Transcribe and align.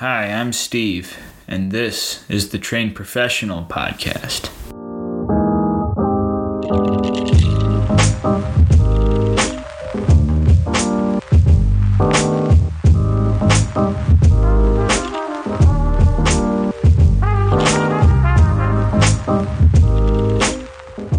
Hi, 0.00 0.32
I'm 0.32 0.54
Steve, 0.54 1.18
and 1.46 1.72
this 1.72 2.24
is 2.30 2.48
the 2.48 2.58
Trained 2.58 2.94
Professional 2.94 3.64
Podcast. 3.64 4.48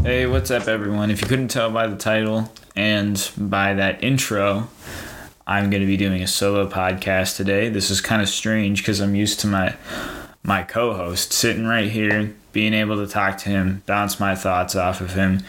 Hey, 0.03 0.25
what's 0.25 0.49
up, 0.49 0.67
everyone? 0.67 1.11
If 1.11 1.21
you 1.21 1.27
couldn't 1.27 1.49
tell 1.49 1.69
by 1.69 1.85
the 1.85 1.95
title 1.95 2.51
and 2.75 3.29
by 3.37 3.75
that 3.75 4.03
intro, 4.03 4.69
I'm 5.51 5.69
going 5.69 5.81
to 5.81 5.87
be 5.87 5.97
doing 5.97 6.23
a 6.23 6.27
solo 6.27 6.65
podcast 6.65 7.35
today. 7.35 7.67
This 7.67 7.89
is 7.89 7.99
kind 7.99 8.21
of 8.21 8.29
strange 8.29 8.79
because 8.81 9.01
I'm 9.01 9.15
used 9.15 9.41
to 9.41 9.47
my 9.47 9.75
my 10.43 10.63
co-host 10.63 11.33
sitting 11.33 11.65
right 11.65 11.91
here, 11.91 12.33
being 12.53 12.73
able 12.73 12.95
to 13.05 13.05
talk 13.05 13.37
to 13.39 13.49
him, 13.49 13.83
bounce 13.85 14.17
my 14.17 14.33
thoughts 14.33 14.77
off 14.77 15.01
of 15.01 15.13
him, 15.13 15.43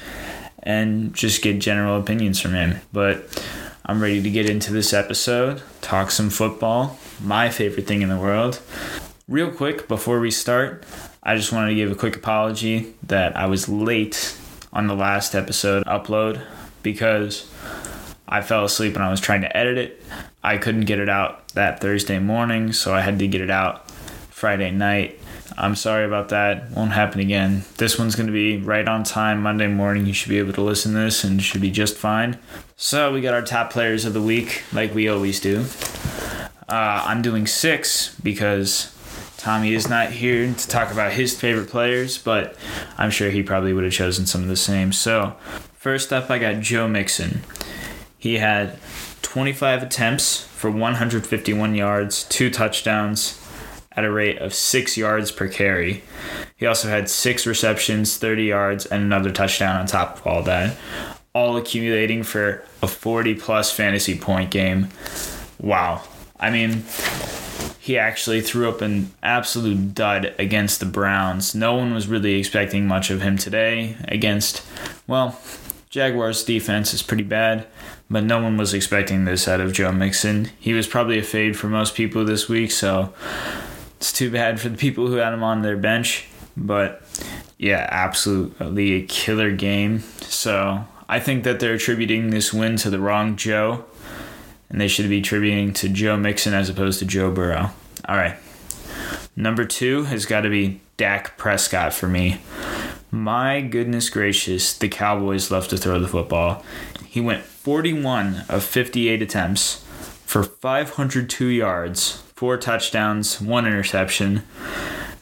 and 0.65 1.15
just 1.15 1.41
get 1.41 1.60
general 1.60 2.01
opinions 2.01 2.41
from 2.41 2.52
him. 2.52 2.80
But 2.93 3.46
I'm 3.87 4.02
ready 4.02 4.20
to 4.20 4.29
get 4.29 4.51
into 4.51 4.73
this 4.73 4.93
episode, 4.93 5.62
talk 5.83 6.10
some 6.10 6.30
football, 6.30 6.98
my 7.23 7.48
favorite 7.48 7.87
thing 7.87 8.02
in 8.02 8.09
the 8.09 8.19
world. 8.19 8.60
Real 9.29 9.52
quick 9.52 9.87
before 9.87 10.19
we 10.19 10.32
start, 10.32 10.84
I 11.23 11.37
just 11.37 11.52
wanted 11.52 11.69
to 11.69 11.77
give 11.77 11.93
a 11.93 11.95
quick 11.95 12.16
apology 12.16 12.93
that 13.05 13.37
I 13.37 13.46
was 13.46 13.69
late 13.69 14.37
on 14.73 14.88
the 14.88 14.96
last 14.96 15.37
episode 15.37 15.84
upload 15.84 16.43
because 16.82 17.48
I 18.29 18.41
fell 18.41 18.65
asleep 18.65 18.95
when 18.95 19.03
I 19.03 19.11
was 19.11 19.21
trying 19.21 19.43
to 19.43 19.57
edit 19.57 19.79
it. 19.79 20.03
I 20.43 20.59
couldn't 20.59 20.87
get 20.87 20.99
it 20.99 21.09
out 21.09 21.49
that 21.51 21.80
Thursday 21.80 22.19
morning, 22.19 22.73
so 22.73 22.95
I 22.95 23.01
had 23.01 23.19
to 23.19 23.29
get 23.29 23.41
it 23.41 23.51
out 23.51 23.91
Friday 24.30 24.71
night. 24.71 25.19
I'm 25.57 25.77
sorry 25.77 26.05
about 26.05 26.30
that. 26.30 26.71
Won't 26.71 26.93
happen 26.93 27.21
again. 27.21 27.65
This 27.77 27.99
one's 27.99 28.16
going 28.16 28.27
to 28.27 28.33
be 28.33 28.57
right 28.57 28.87
on 28.88 29.05
time 29.05 29.43
Monday 29.43 29.66
morning. 29.66 30.07
You 30.07 30.15
should 30.15 30.30
be 30.30 30.38
able 30.38 30.55
to 30.55 30.63
listen 30.63 30.93
to 30.93 30.99
this 30.99 31.24
and 31.24 31.43
should 31.43 31.61
be 31.61 31.71
just 31.71 31.96
fine. 31.96 32.38
So, 32.77 33.13
we 33.13 33.21
got 33.21 33.35
our 33.35 33.43
top 33.43 33.71
players 33.71 34.05
of 34.05 34.15
the 34.15 34.23
week, 34.23 34.63
like 34.73 34.95
we 34.95 35.09
always 35.09 35.41
do. 35.41 35.66
Uh, 36.68 37.05
I'm 37.07 37.23
doing 37.23 37.46
six 37.46 38.18
because 38.21 38.96
Tommy 39.37 39.74
is 39.74 39.89
not 39.89 40.11
here 40.11 40.52
to 40.52 40.68
talk 40.68 40.91
about 40.91 41.13
his 41.13 41.39
favorite 41.39 41.68
players, 41.68 42.16
but 42.16 42.57
I'm 42.96 43.11
sure 43.11 43.30
he 43.30 43.43
probably 43.43 43.73
would 43.73 43.85
have 43.85 43.93
chosen 43.93 44.24
some 44.24 44.43
of 44.43 44.49
the 44.49 44.57
same. 44.57 44.93
So, 44.93 45.37
first 45.74 46.13
up, 46.13 46.30
I 46.30 46.39
got 46.39 46.61
Joe 46.61 46.89
Mixon. 46.89 47.43
He 48.23 48.38
had 48.38 48.78
25 49.23 49.82
attempts 49.82 50.45
for 50.45 50.70
151 50.70 51.74
yards, 51.74 52.23
two 52.23 52.51
touchdowns 52.51 53.45
at 53.96 54.04
a 54.04 54.12
rate 54.12 54.38
of 54.38 54.54
six 54.54 54.96
yards 54.96 55.32
per 55.32 55.48
carry. 55.48 56.04
He 56.54 56.65
also 56.65 56.88
had 56.88 57.10
six 57.10 57.48
receptions, 57.48 58.16
30 58.16 58.45
yards, 58.45 58.87
and 58.87 59.02
another 59.02 59.32
touchdown 59.32 59.74
on 59.74 59.87
top 59.87 60.18
of 60.18 60.26
all 60.28 60.45
that, 60.45 60.76
all 61.34 61.56
accumulating 61.56 62.23
for 62.23 62.65
a 62.80 62.87
40 62.87 63.34
plus 63.34 63.73
fantasy 63.73 64.16
point 64.16 64.53
game. 64.53 64.91
Wow. 65.59 66.04
I 66.38 66.50
mean, 66.50 66.84
he 67.81 67.98
actually 67.98 68.41
threw 68.41 68.69
up 68.69 68.82
an 68.82 69.10
absolute 69.25 69.97
dud 69.97 70.32
against 70.38 70.78
the 70.78 70.87
Browns. 70.87 71.56
No 71.56 71.75
one 71.75 71.93
was 71.93 72.06
really 72.06 72.34
expecting 72.38 72.87
much 72.87 73.10
of 73.10 73.20
him 73.20 73.37
today 73.37 73.97
against, 74.06 74.65
well, 75.09 75.41
Jaguars' 75.91 76.44
defense 76.44 76.94
is 76.94 77.03
pretty 77.03 77.25
bad, 77.25 77.66
but 78.12 78.22
no 78.22 78.41
one 78.41 78.59
was 78.59 78.75
expecting 78.75 79.25
this 79.25 79.49
out 79.49 79.60
of 79.60 79.72
Joe 79.72 79.91
Mixon. 79.91 80.50
He 80.60 80.75
was 80.75 80.87
probably 80.87 81.19
a 81.19 81.22
fade 81.22 81.56
for 81.56 81.69
most 81.69 81.94
people 81.94 82.25
this 82.27 82.47
week, 82.47 82.71
so 82.71 83.12
it's 83.97 84.12
too 84.12 84.31
bad 84.31 84.60
for 84.60 84.69
the 84.69 84.77
people 84.77 85.06
who 85.06 85.15
had 85.15 85.32
him 85.32 85.43
on 85.43 85.62
their 85.62 85.78
bench. 85.78 86.27
But 86.55 87.03
yeah, 87.56 87.88
absolutely 87.91 88.93
a 88.93 89.03
killer 89.06 89.50
game. 89.50 90.00
So 90.21 90.84
I 91.09 91.21
think 91.21 91.45
that 91.45 91.59
they're 91.59 91.75
attributing 91.75 92.28
this 92.28 92.53
win 92.53 92.77
to 92.77 92.91
the 92.91 93.00
wrong 93.00 93.37
Joe 93.37 93.87
and 94.69 94.81
they 94.81 94.89
should 94.89 95.09
be 95.09 95.21
attributing 95.21 95.73
to 95.75 95.89
Joe 95.89 96.17
Mixon 96.17 96.53
as 96.53 96.69
opposed 96.69 96.99
to 96.99 97.06
Joe 97.06 97.31
Burrow. 97.31 97.71
All 98.06 98.17
right. 98.17 98.37
Number 99.34 99.65
two 99.65 100.05
has 100.05 100.27
got 100.27 100.43
to 100.43 100.50
be 100.50 100.81
Dak 100.99 101.39
Prescott 101.39 101.94
for 101.94 102.09
me. 102.09 102.41
My 103.15 103.61
goodness 103.61 104.09
gracious, 104.09 104.73
the 104.73 104.89
Cowboys 104.89 105.50
love 105.50 105.69
to 105.69 105.77
throw 105.77 106.00
the 106.00 106.09
football. 106.09 106.65
He 107.06 107.21
went 107.21 107.45
41 107.45 108.47
of 108.49 108.65
58 108.65 109.21
attempts 109.21 109.84
for 110.25 110.43
502 110.43 111.45
yards, 111.49 112.23
four 112.34 112.56
touchdowns, 112.56 113.39
one 113.39 113.67
interception. 113.67 114.45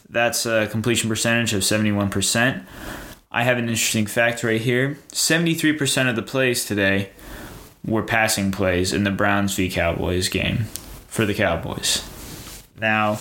That's 0.09 0.45
a 0.45 0.67
completion 0.67 1.09
percentage 1.09 1.53
of 1.53 1.63
71%. 1.63 2.63
I 3.29 3.43
have 3.43 3.57
an 3.57 3.67
interesting 3.67 4.05
fact 4.05 4.41
right 4.41 4.61
here 4.61 4.97
73% 5.09 6.09
of 6.09 6.15
the 6.15 6.21
plays 6.21 6.63
today 6.63 7.09
were 7.85 8.03
passing 8.03 8.53
plays 8.53 8.93
in 8.93 9.03
the 9.03 9.11
Browns 9.11 9.53
v 9.55 9.69
Cowboys 9.69 10.29
game 10.29 10.59
for 11.07 11.25
the 11.25 11.33
Cowboys. 11.33 12.09
Now, 12.79 13.19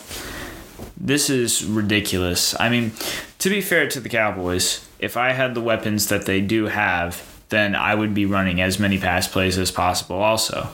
this 0.96 1.28
is 1.28 1.64
ridiculous. 1.64 2.54
I 2.60 2.68
mean, 2.68 2.92
to 3.40 3.50
be 3.50 3.60
fair 3.60 3.88
to 3.88 4.00
the 4.00 4.08
Cowboys, 4.08 4.86
if 4.98 5.16
I 5.16 5.32
had 5.32 5.54
the 5.54 5.60
weapons 5.60 6.08
that 6.08 6.26
they 6.26 6.40
do 6.40 6.66
have, 6.66 7.26
then 7.48 7.74
I 7.74 7.94
would 7.94 8.14
be 8.14 8.26
running 8.26 8.60
as 8.60 8.78
many 8.78 8.98
pass 8.98 9.26
plays 9.26 9.58
as 9.58 9.70
possible 9.70 10.16
also. 10.16 10.68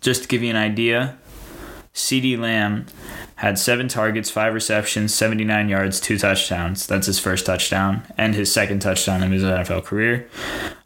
Just 0.00 0.22
to 0.22 0.28
give 0.28 0.42
you 0.42 0.50
an 0.50 0.56
idea, 0.56 1.18
CeeDee 1.94 2.38
Lamb 2.38 2.86
had 3.36 3.58
seven 3.58 3.88
targets, 3.88 4.30
five 4.30 4.52
receptions, 4.52 5.14
79 5.14 5.68
yards, 5.68 6.00
two 6.00 6.18
touchdowns. 6.18 6.86
That's 6.86 7.06
his 7.06 7.18
first 7.18 7.46
touchdown 7.46 8.02
and 8.16 8.34
his 8.34 8.52
second 8.52 8.80
touchdown 8.80 9.22
of 9.22 9.30
his 9.30 9.42
NFL 9.42 9.84
career. 9.84 10.28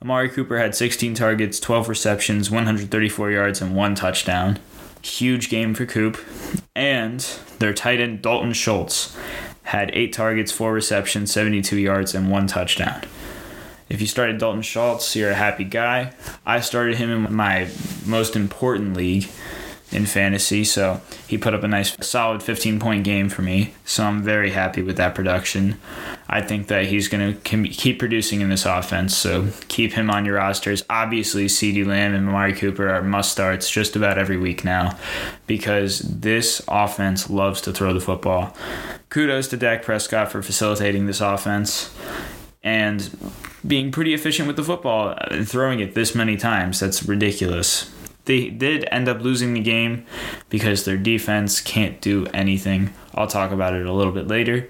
Amari 0.00 0.28
Cooper 0.28 0.58
had 0.58 0.74
16 0.74 1.14
targets, 1.14 1.58
12 1.58 1.88
receptions, 1.88 2.50
134 2.50 3.30
yards, 3.30 3.60
and 3.60 3.74
one 3.74 3.94
touchdown. 3.94 4.58
Huge 5.02 5.50
game 5.50 5.74
for 5.74 5.84
Coop. 5.84 6.16
And 6.76 7.20
their 7.58 7.74
tight 7.74 8.00
end, 8.00 8.22
Dalton 8.22 8.52
Schultz, 8.52 9.16
had 9.65 9.91
eight 9.95 10.12
targets, 10.12 10.53
four 10.53 10.73
receptions, 10.73 11.33
72 11.33 11.77
yards, 11.77 12.15
and 12.15 12.31
one 12.31 12.47
touchdown. 12.47 13.03
If 13.89 14.00
you 14.00 14.06
started 14.06 14.39
Dalton 14.39 14.62
Schultz, 14.62 15.15
you're 15.15 15.31
a 15.31 15.34
happy 15.34 15.65
guy. 15.65 16.15
I 16.47 16.61
started 16.61 16.97
him 16.97 17.27
in 17.27 17.34
my 17.34 17.69
most 18.06 18.37
important 18.37 18.97
league 18.97 19.28
in 19.93 20.06
fantasy. 20.06 20.65
So 20.65 21.00
he 21.27 21.37
put 21.39 21.55
up 21.55 21.62
a 21.62 21.69
nice, 21.69 21.95
solid 22.05 22.43
15 22.43 22.81
point 22.81 23.05
game 23.05 23.28
for 23.28 23.43
me. 23.43 23.75
So 23.84 24.05
I'm 24.05 24.23
very 24.23 24.50
happy 24.50 24.83
with 24.83 24.97
that 24.97 25.15
production. 25.15 25.79
I 26.32 26.41
think 26.41 26.69
that 26.69 26.87
he's 26.87 27.09
going 27.09 27.34
to 27.34 27.69
keep 27.69 27.98
producing 27.98 28.41
in 28.41 28.48
this 28.48 28.65
offense. 28.65 29.15
So 29.15 29.48
keep 29.69 29.93
him 29.93 30.09
on 30.09 30.25
your 30.25 30.37
rosters. 30.37 30.82
Obviously, 30.88 31.44
CeeDee 31.44 31.84
Lamb 31.84 32.15
and 32.15 32.26
Amari 32.26 32.54
Cooper 32.54 32.88
are 32.88 33.03
must 33.03 33.32
starts 33.32 33.70
just 33.70 33.97
about 33.97 34.16
every 34.16 34.38
week 34.38 34.65
now 34.65 34.97
because 35.47 35.98
this 35.98 36.62
offense 36.69 37.28
loves 37.28 37.60
to 37.60 37.72
throw 37.72 37.93
the 37.93 38.00
football. 38.00 38.56
Kudos 39.10 39.48
to 39.48 39.59
Dak 39.59 39.82
Prescott 39.82 40.32
for 40.32 40.41
facilitating 40.41 41.04
this 41.04 41.20
offense 41.20 41.94
and 42.62 43.10
being 43.66 43.93
pretty 43.93 44.14
efficient 44.14 44.47
with 44.47 44.56
the 44.56 44.64
football 44.64 45.14
and 45.31 45.47
throwing 45.47 45.81
it 45.81 45.94
this 45.94 46.14
many 46.14 46.38
times. 46.38 46.81
That's 46.81 47.03
ridiculous. 47.03 47.93
They 48.25 48.50
did 48.50 48.87
end 48.91 49.09
up 49.09 49.21
losing 49.21 49.55
the 49.55 49.60
game 49.60 50.06
because 50.49 50.84
their 50.84 50.97
defense 50.97 51.60
can't 51.60 52.00
do 52.00 52.27
anything. 52.33 52.93
I'll 53.15 53.27
talk 53.27 53.50
about 53.50 53.75
it 53.75 53.87
a 53.87 53.93
little 53.93 54.12
bit 54.12 54.28
later. 54.28 54.69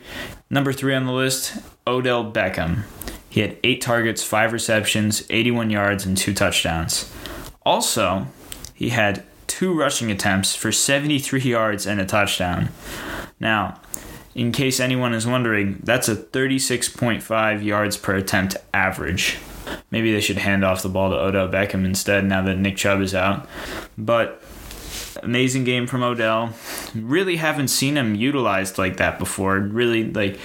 Number 0.49 0.73
three 0.73 0.95
on 0.95 1.07
the 1.07 1.13
list, 1.13 1.59
Odell 1.87 2.31
Beckham. 2.31 2.85
He 3.29 3.41
had 3.41 3.57
eight 3.65 3.81
targets, 3.81 4.23
five 4.23 4.53
receptions, 4.53 5.25
81 5.31 5.71
yards, 5.71 6.05
and 6.05 6.17
two 6.17 6.35
touchdowns. 6.35 7.11
Also, 7.65 8.27
he 8.75 8.91
had 8.91 9.25
two 9.47 9.75
rushing 9.75 10.11
attempts 10.11 10.55
for 10.55 10.73
73 10.73 11.41
yards 11.41 11.87
and 11.87 12.01
a 12.01 12.05
touchdown. 12.05 12.69
Now, 13.41 13.81
in 14.35 14.53
case 14.53 14.81
anyone 14.81 15.12
is 15.15 15.26
wondering, 15.26 15.81
that's 15.82 16.09
a 16.09 16.17
36.5 16.17 17.62
yards 17.62 17.97
per 17.97 18.17
attempt 18.17 18.56
average. 18.73 19.38
Maybe 19.91 20.12
they 20.12 20.20
should 20.20 20.38
hand 20.38 20.64
off 20.64 20.82
the 20.82 20.88
ball 20.88 21.11
to 21.11 21.17
Odell 21.17 21.49
Beckham 21.49 21.85
instead 21.85 22.25
now 22.25 22.43
that 22.43 22.59
Nick 22.59 22.76
Chubb 22.76 23.00
is 23.00 23.14
out. 23.14 23.47
But 23.99 24.43
amazing 25.23 25.64
game 25.64 25.87
from 25.87 26.03
Odell. 26.03 26.55
Really 26.94 27.37
haven't 27.37 27.69
seen 27.69 27.97
him 27.97 28.14
utilized 28.14 28.79
like 28.79 28.97
that 28.97 29.19
before. 29.19 29.59
Really, 29.59 30.05
like, 30.11 30.38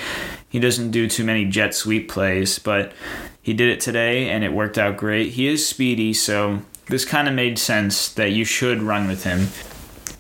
he 0.50 0.60
doesn't 0.60 0.92
do 0.92 1.08
too 1.08 1.24
many 1.24 1.46
jet 1.46 1.74
sweep 1.74 2.10
plays, 2.10 2.60
but 2.60 2.94
he 3.42 3.54
did 3.54 3.70
it 3.70 3.80
today 3.80 4.30
and 4.30 4.44
it 4.44 4.54
worked 4.54 4.78
out 4.78 4.98
great. 4.98 5.34
He 5.34 5.48
is 5.48 5.68
speedy, 5.68 6.14
so 6.14 6.62
this 6.88 7.06
kind 7.06 7.28
of 7.28 7.34
made 7.34 7.58
sense 7.58 8.10
that 8.14 8.32
you 8.32 8.46
should 8.46 8.82
run 8.82 9.08
with 9.08 9.24
him. 9.24 9.48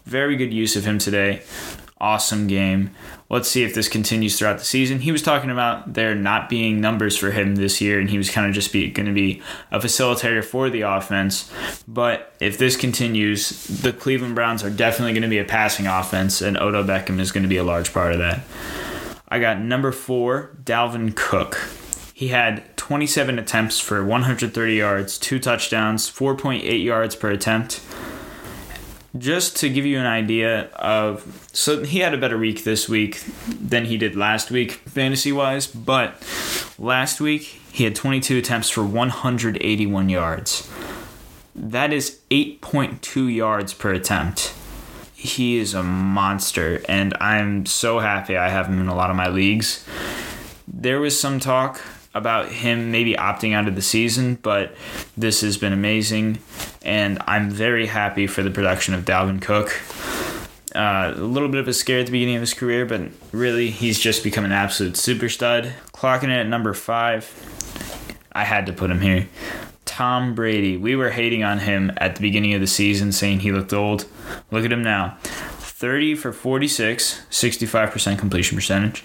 Very 0.06 0.36
good 0.36 0.54
use 0.54 0.76
of 0.76 0.86
him 0.86 0.98
today. 0.98 1.42
awesome 2.00 2.48
game. 2.48 2.92
Let's 3.30 3.50
see 3.50 3.64
if 3.64 3.74
this 3.74 3.90
continues 3.90 4.40
throughout 4.40 4.60
the 4.60 4.64
season. 4.64 5.00
He 5.00 5.12
was 5.12 5.22
talking 5.22 5.50
about 5.50 5.94
there 5.94 6.16
not 6.16 6.48
being 6.48 6.80
numbers 6.80 7.18
for 7.18 7.32
him 7.32 7.56
this 7.56 7.82
year, 7.82 8.00
and 8.00 8.10
he 8.10 8.18
was 8.18 8.30
kind 8.30 8.48
of 8.48 8.54
just 8.54 8.72
going 8.72 8.94
to 8.94 9.14
be 9.14 9.42
a 9.70 9.80
facilitator 9.80 10.44
for 10.44 10.70
the 10.70 10.82
offense. 10.82 11.52
But 11.90 12.34
if 12.40 12.58
this 12.58 12.78
continues, 12.78 13.50
the 13.68 13.92
Cleveland 13.92 14.36
Browns 14.36 14.64
are 14.64 14.70
definitely 14.70 15.12
going 15.12 15.24
to 15.24 15.28
be 15.28 15.40
a 15.40 15.44
passing 15.44 15.88
offense, 15.88 16.42
and 16.42 16.58
Odell 16.58 16.86
Beckham 16.86 17.20
is 17.20 17.34
going 17.34 17.44
to 17.44 17.50
be 17.50 17.58
a 17.58 17.66
large 17.66 17.92
part 17.92 18.14
of 18.14 18.20
that. 18.20 18.44
I 19.28 19.40
got 19.40 19.60
number 19.60 19.92
four, 19.92 20.56
Dalvin 20.64 21.14
Cook. 21.14 21.70
He 22.14 22.30
had 22.30 22.76
27 22.78 23.38
attempts 23.38 23.82
for 23.82 24.06
130 24.06 24.74
yards, 24.74 25.18
two 25.18 25.38
touchdowns, 25.38 26.10
4.8 26.10 26.82
yards 26.82 27.16
per 27.18 27.30
attempt 27.30 27.82
just 29.18 29.56
to 29.58 29.70
give 29.70 29.86
you 29.86 30.00
an 30.00 30.06
idea 30.06 30.70
of 30.76 31.50
so 31.54 31.84
he 31.84 32.00
had 32.00 32.14
a 32.14 32.18
better 32.18 32.38
week 32.38 32.64
this 32.64 32.90
week 32.90 33.24
than 33.48 33.86
he 33.86 33.98
did 33.98 34.16
last 34.16 34.52
week 34.52 34.72
fantasy 34.72 35.32
wise 35.32 35.68
but 35.68 36.22
last 36.78 37.22
week 37.22 37.62
he 37.78 37.84
had 37.84 37.96
22 37.96 38.40
attempts 38.40 38.72
for 38.72 38.84
181 38.84 40.10
yards. 40.10 40.68
That 41.54 41.94
is 41.94 42.22
8.2 42.32 43.36
yards 43.36 43.76
per 43.76 43.94
attempt. 43.94 44.52
He 45.14 45.58
is 45.58 45.76
a 45.76 45.84
monster 45.84 46.82
and 46.90 47.16
i'm 47.22 47.68
so 47.68 48.00
happy 48.00 48.36
i 48.36 48.50
have 48.50 48.66
him 48.66 48.82
in 48.82 48.88
a 48.88 48.96
lot 48.96 49.12
of 49.12 49.16
my 49.16 49.30
leagues. 49.30 49.86
There 50.68 51.00
was 51.00 51.20
some 51.20 51.40
talk 51.40 51.80
about 52.14 52.52
him 52.52 52.92
maybe 52.92 53.14
opting 53.14 53.54
out 53.54 53.68
of 53.68 53.76
the 53.76 53.82
season, 53.82 54.36
but 54.36 54.76
this 55.16 55.42
has 55.42 55.58
been 55.58 55.74
amazing, 55.74 56.40
and 56.82 57.22
I'm 57.28 57.50
very 57.50 57.88
happy 57.88 58.28
for 58.28 58.44
the 58.44 58.52
production 58.52 58.94
of 58.94 59.06
Dalvin 59.06 59.42
Cook. 59.42 59.80
Uh, 60.76 61.14
a 61.16 61.20
little 61.20 61.50
bit 61.50 61.60
of 61.60 61.68
a 61.68 61.74
scare 61.74 62.00
at 62.00 62.06
the 62.06 62.12
beginning 62.12 62.36
of 62.36 62.42
his 62.42 62.54
career, 62.54 62.86
but 62.86 63.02
really 63.32 63.70
he's 63.70 64.00
just 64.00 64.24
become 64.24 64.46
an 64.46 64.52
absolute 64.52 64.98
super 64.98 65.30
stud. 65.30 65.74
Clocking 65.94 66.26
it 66.26 66.40
at 66.40 66.48
number 66.48 66.74
five, 66.74 67.32
I 68.32 68.44
had 68.44 68.66
to 68.68 68.74
put 68.74 68.92
him 68.92 69.02
here. 69.02 69.28
Tom 69.86 70.36
Brady. 70.36 70.78
We 70.78 70.96
were 70.96 71.10
hating 71.10 71.44
on 71.44 71.60
him 71.60 71.92
at 71.98 72.16
the 72.16 72.22
beginning 72.22 72.54
of 72.54 72.62
the 72.62 72.68
season, 72.68 73.12
saying 73.12 73.40
he 73.40 73.52
looked 73.52 73.74
old. 73.74 74.06
Look 74.52 74.64
at 74.64 74.72
him 74.72 74.84
now 74.84 75.18
30 75.24 76.16
for 76.16 76.32
46, 76.32 77.24
65% 77.32 78.20
completion 78.20 78.58
percentage, 78.58 79.02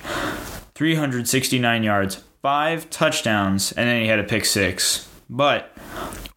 369 0.75 1.83
yards, 1.83 2.23
five 2.43 2.91
touchdowns, 2.91 3.73
and 3.73 3.89
then 3.89 4.03
he 4.03 4.09
had 4.09 4.19
a 4.19 4.25
pick 4.25 4.44
six. 4.44 5.09
But 5.31 5.75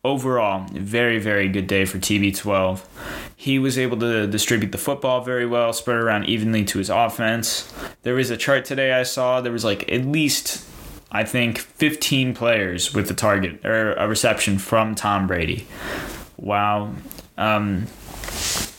overall, 0.03 0.67
very, 0.71 1.19
very 1.19 1.49
good 1.49 1.67
day 1.67 1.83
for 1.83 1.97
TB12. 1.97 2.85
He 3.35 3.59
was 3.59 3.77
able 3.77 3.97
to 3.97 4.27
distribute 4.27 4.71
the 4.71 4.77
football 4.77 5.21
very 5.21 5.45
well, 5.45 5.73
spread 5.73 5.97
around 5.97 6.25
evenly 6.25 6.63
to 6.65 6.77
his 6.77 6.89
offense. 6.89 7.73
There 8.03 8.13
was 8.13 8.29
a 8.29 8.37
chart 8.37 8.63
today 8.63 8.93
I 8.93 9.03
saw, 9.03 9.41
there 9.41 9.51
was 9.51 9.65
like 9.65 9.91
at 9.91 10.05
least, 10.05 10.65
I 11.11 11.25
think, 11.25 11.57
15 11.57 12.33
players 12.35 12.93
with 12.93 13.09
a 13.11 13.15
target 13.15 13.65
or 13.65 13.93
a 13.93 14.07
reception 14.07 14.59
from 14.59 14.95
Tom 14.95 15.27
Brady. 15.27 15.67
Wow. 16.37 16.93
Um, 17.37 17.87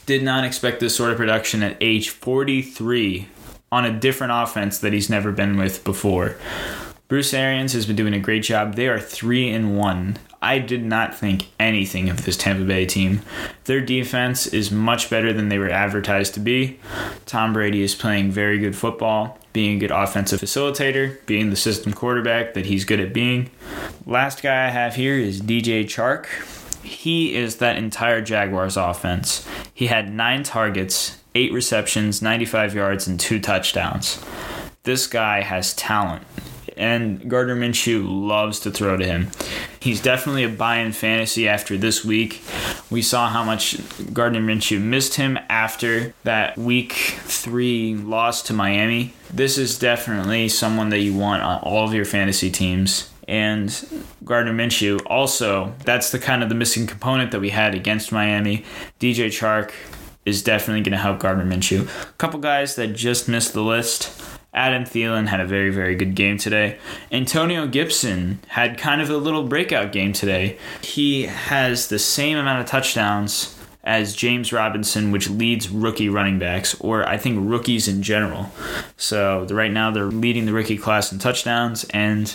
did 0.07 0.23
not 0.23 0.45
expect 0.45 0.81
this 0.81 0.97
sort 0.97 1.11
of 1.11 1.17
production 1.17 1.63
at 1.63 1.77
age 1.81 2.11
43 2.11 3.29
on 3.73 3.85
a 3.85 3.99
different 3.99 4.33
offense 4.33 4.79
that 4.79 4.93
he's 4.93 5.11
never 5.11 5.33
been 5.33 5.57
with 5.57 5.83
before. 5.83 6.37
Bruce 7.09 7.33
Arians 7.33 7.73
has 7.73 7.87
been 7.87 7.95
doing 7.95 8.15
a 8.15 8.19
great 8.19 8.43
job. 8.43 8.75
They 8.75 8.89
are 8.89 8.99
three 8.99 9.49
and 9.49 9.79
one. 9.79 10.17
I 10.43 10.59
did 10.59 10.85
not 10.85 11.15
think 11.15 11.47
anything 11.59 12.09
of 12.09 12.25
this 12.25 12.37
Tampa 12.37 12.65
Bay 12.65 12.85
team. 12.85 13.23
Their 13.65 13.81
defense 13.81 14.49
is 14.49 14.73
much 14.73 15.09
better 15.09 15.33
than 15.33 15.49
they 15.49 15.59
were 15.59 15.71
advertised 15.71 16.35
to 16.35 16.41
be. 16.41 16.81
Tom 17.25 17.53
Brady 17.53 17.83
is 17.83 17.95
playing 17.95 18.33
very 18.33 18.59
good 18.59 18.75
football, 18.75 19.39
being 19.53 19.77
a 19.77 19.79
good 19.79 19.93
offensive 19.93 20.41
facilitator, 20.41 21.25
being 21.27 21.51
the 21.51 21.57
system 21.57 21.93
quarterback 21.93 22.55
that 22.55 22.67
he's 22.67 22.85
good 22.85 22.99
at 22.99 23.13
being. 23.13 23.51
Last 24.05 24.43
guy 24.43 24.67
I 24.67 24.71
have 24.71 24.97
here 24.97 25.15
is 25.15 25.41
DJ 25.41 25.85
Chark. 25.85 26.27
He 26.83 27.37
is 27.37 27.59
that 27.59 27.77
entire 27.77 28.21
Jaguars 28.21 28.77
offense. 28.77 29.47
He 29.73 29.87
had 29.87 30.13
nine 30.13 30.43
targets, 30.43 31.19
eight 31.37 31.53
receptions, 31.53 32.21
95 32.21 32.75
yards, 32.75 33.07
and 33.07 33.19
two 33.19 33.39
touchdowns. 33.39 34.21
This 34.83 35.07
guy 35.07 35.43
has 35.43 35.73
talent 35.75 36.25
and 36.77 37.29
Gardner 37.31 37.57
Minshew 37.57 38.05
loves 38.07 38.61
to 38.61 38.71
throw 38.71 38.97
to 38.97 39.05
him. 39.05 39.31
He's 39.81 40.01
definitely 40.01 40.45
a 40.45 40.49
buy 40.49 40.79
in 40.79 40.93
fantasy 40.93 41.49
after 41.49 41.77
this 41.77 42.05
week. 42.05 42.43
We 42.91 43.03
saw 43.03 43.29
how 43.29 43.45
much 43.45 43.79
Gardner 44.13 44.41
Minshew 44.41 44.81
missed 44.81 45.15
him 45.15 45.39
after 45.49 46.15
that 46.25 46.59
week 46.59 46.93
three 46.93 47.95
loss 47.95 48.43
to 48.43 48.53
Miami. 48.53 49.13
This 49.33 49.59
is 49.59 49.79
definitely 49.79 50.49
someone 50.49 50.91
that 50.91 51.01
you 51.01 51.15
want 51.15 51.43
on 51.43 51.61
all 51.61 51.87
of 51.87 51.95
your 51.95 52.05
fantasy 52.05 52.51
teams 52.51 53.11
and 53.29 54.05
Gardner 54.25 54.53
Minshew. 54.53 55.01
Also, 55.07 55.75
that's 55.85 56.11
the 56.11 56.19
kind 56.19 56.43
of 56.43 56.49
the 56.49 56.55
missing 56.55 56.87
component 56.87 57.31
that 57.33 57.41
we 57.41 57.51
had 57.51 57.75
against 57.75 58.13
Miami. 58.13 58.65
DJ 59.01 59.27
Chark 59.27 59.73
is 60.25 60.43
definitely 60.43 60.83
going 60.83 60.93
to 60.93 60.99
help 60.99 61.21
Gardner 61.21 61.45
Minshew. 61.45 61.89
A 62.09 62.13
couple 62.15 62.41
guys 62.41 62.77
that 62.77 62.89
just 62.89 63.29
missed 63.29 63.53
the 63.53 63.63
list. 63.63 64.21
Adam 64.57 64.85
Thielen 64.85 65.29
had 65.29 65.39
a 65.39 65.47
very, 65.47 65.71
very 65.71 65.95
good 65.95 66.15
game 66.15 66.39
today. 66.39 66.79
Antonio 67.13 67.67
Gibson 67.67 68.41
had 68.49 68.79
kind 68.79 69.03
of 69.03 69.11
a 69.11 69.17
little 69.19 69.45
breakout 69.45 69.93
game 69.93 70.15
today. 70.15 70.59
He 70.81 71.25
has 71.25 71.89
the 71.89 71.99
same 71.99 72.39
amount 72.39 72.61
of 72.61 72.67
touchdowns 72.67 73.53
as 73.85 74.17
James 74.17 74.53
Robinson, 74.53 75.13
which 75.13 75.31
leads 75.31 75.69
rookie 75.69 76.09
running 76.09 76.41
backs, 76.41 76.75
or 76.81 77.09
I 77.09 77.19
think 77.19 77.39
rookies 77.41 77.87
in 77.87 78.03
general. 78.03 78.51
So 78.97 79.47
right 79.51 79.71
now 79.71 79.93
they're 79.93 80.07
leading 80.07 80.47
the 80.47 80.53
rookie 80.53 80.79
class 80.79 81.13
in 81.13 81.21
touchdowns, 81.21 81.85
and 81.91 82.35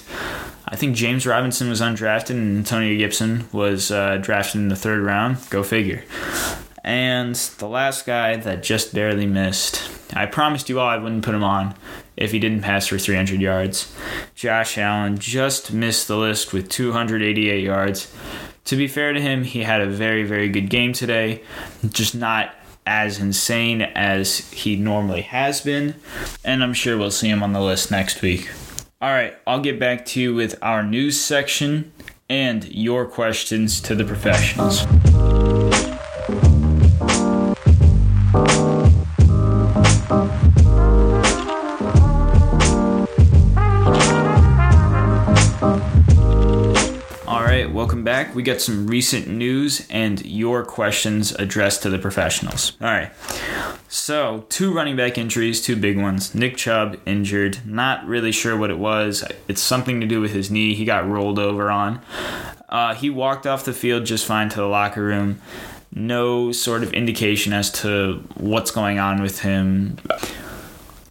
I 0.65 0.77
think 0.77 0.95
James 0.95 1.25
Robinson 1.25 1.69
was 1.69 1.81
undrafted 1.81 2.29
and 2.29 2.59
Antonio 2.59 2.97
Gibson 2.97 3.49
was 3.51 3.91
uh, 3.91 4.17
drafted 4.17 4.61
in 4.61 4.69
the 4.69 4.77
third 4.77 5.01
round. 5.01 5.37
Go 5.49 5.63
figure. 5.63 6.03
And 6.83 7.35
the 7.35 7.67
last 7.67 8.05
guy 8.05 8.37
that 8.37 8.63
just 8.63 8.93
barely 8.93 9.27
missed, 9.27 9.89
I 10.15 10.25
promised 10.25 10.67
you 10.67 10.79
all 10.79 10.87
I 10.87 10.97
wouldn't 10.97 11.23
put 11.23 11.35
him 11.35 11.43
on 11.43 11.75
if 12.17 12.31
he 12.31 12.39
didn't 12.39 12.61
pass 12.61 12.87
for 12.87 12.97
300 12.97 13.39
yards. 13.39 13.93
Josh 14.35 14.77
Allen 14.77 15.17
just 15.17 15.71
missed 15.71 16.07
the 16.07 16.17
list 16.17 16.53
with 16.53 16.69
288 16.69 17.63
yards. 17.63 18.11
To 18.65 18.75
be 18.75 18.87
fair 18.87 19.13
to 19.13 19.21
him, 19.21 19.43
he 19.43 19.63
had 19.63 19.81
a 19.81 19.87
very, 19.87 20.23
very 20.23 20.49
good 20.49 20.69
game 20.69 20.93
today, 20.93 21.43
just 21.89 22.15
not 22.15 22.55
as 22.85 23.19
insane 23.19 23.81
as 23.81 24.39
he 24.51 24.75
normally 24.75 25.21
has 25.21 25.61
been, 25.61 25.95
and 26.43 26.63
I'm 26.63 26.73
sure 26.73 26.97
we'll 26.97 27.11
see 27.11 27.29
him 27.29 27.43
on 27.43 27.53
the 27.53 27.61
list 27.61 27.91
next 27.91 28.21
week. 28.21 28.49
All 29.01 29.09
right, 29.09 29.35
I'll 29.45 29.61
get 29.61 29.79
back 29.79 30.05
to 30.07 30.21
you 30.21 30.33
with 30.33 30.57
our 30.61 30.83
news 30.83 31.19
section 31.19 31.91
and 32.29 32.65
your 32.65 33.05
questions 33.05 33.81
to 33.81 33.95
the 33.95 34.05
professionals. 34.05 34.85
Back. 48.23 48.35
We 48.35 48.43
got 48.43 48.61
some 48.61 48.87
recent 48.87 49.27
news 49.27 49.87
and 49.89 50.23
your 50.25 50.63
questions 50.63 51.31
addressed 51.33 51.81
to 51.83 51.89
the 51.89 51.97
professionals. 51.97 52.73
All 52.81 52.87
right. 52.87 53.11
So, 53.87 54.45
two 54.49 54.73
running 54.73 54.95
back 54.95 55.17
injuries, 55.17 55.61
two 55.61 55.75
big 55.75 55.97
ones. 55.97 56.35
Nick 56.35 56.57
Chubb 56.57 56.97
injured. 57.05 57.59
Not 57.65 58.05
really 58.05 58.31
sure 58.31 58.55
what 58.57 58.69
it 58.69 58.77
was. 58.77 59.23
It's 59.47 59.61
something 59.61 59.99
to 60.01 60.07
do 60.07 60.21
with 60.21 60.33
his 60.33 60.51
knee. 60.51 60.73
He 60.73 60.85
got 60.85 61.07
rolled 61.07 61.39
over 61.39 61.71
on. 61.71 62.01
Uh, 62.69 62.93
he 62.95 63.09
walked 63.09 63.45
off 63.45 63.65
the 63.65 63.73
field 63.73 64.05
just 64.05 64.25
fine 64.25 64.49
to 64.49 64.57
the 64.57 64.67
locker 64.67 65.03
room. 65.03 65.41
No 65.93 66.51
sort 66.51 66.83
of 66.83 66.93
indication 66.93 67.51
as 67.51 67.69
to 67.81 68.23
what's 68.35 68.71
going 68.71 68.97
on 68.97 69.21
with 69.21 69.39
him 69.39 69.97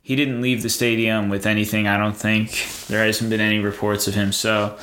he 0.03 0.17
didn't 0.17 0.41
leave 0.41 0.63
the 0.63 0.69
stadium 0.69 1.29
with 1.29 1.47
anything, 1.47 1.87
I 1.87 1.99
don't 1.99 2.17
think. 2.17 2.67
There 2.89 3.05
hasn't 3.05 3.31
been 3.31 3.41
any 3.41 3.59
reports 3.59 4.09
of 4.09 4.15
him, 4.15 4.33
so 4.33 4.79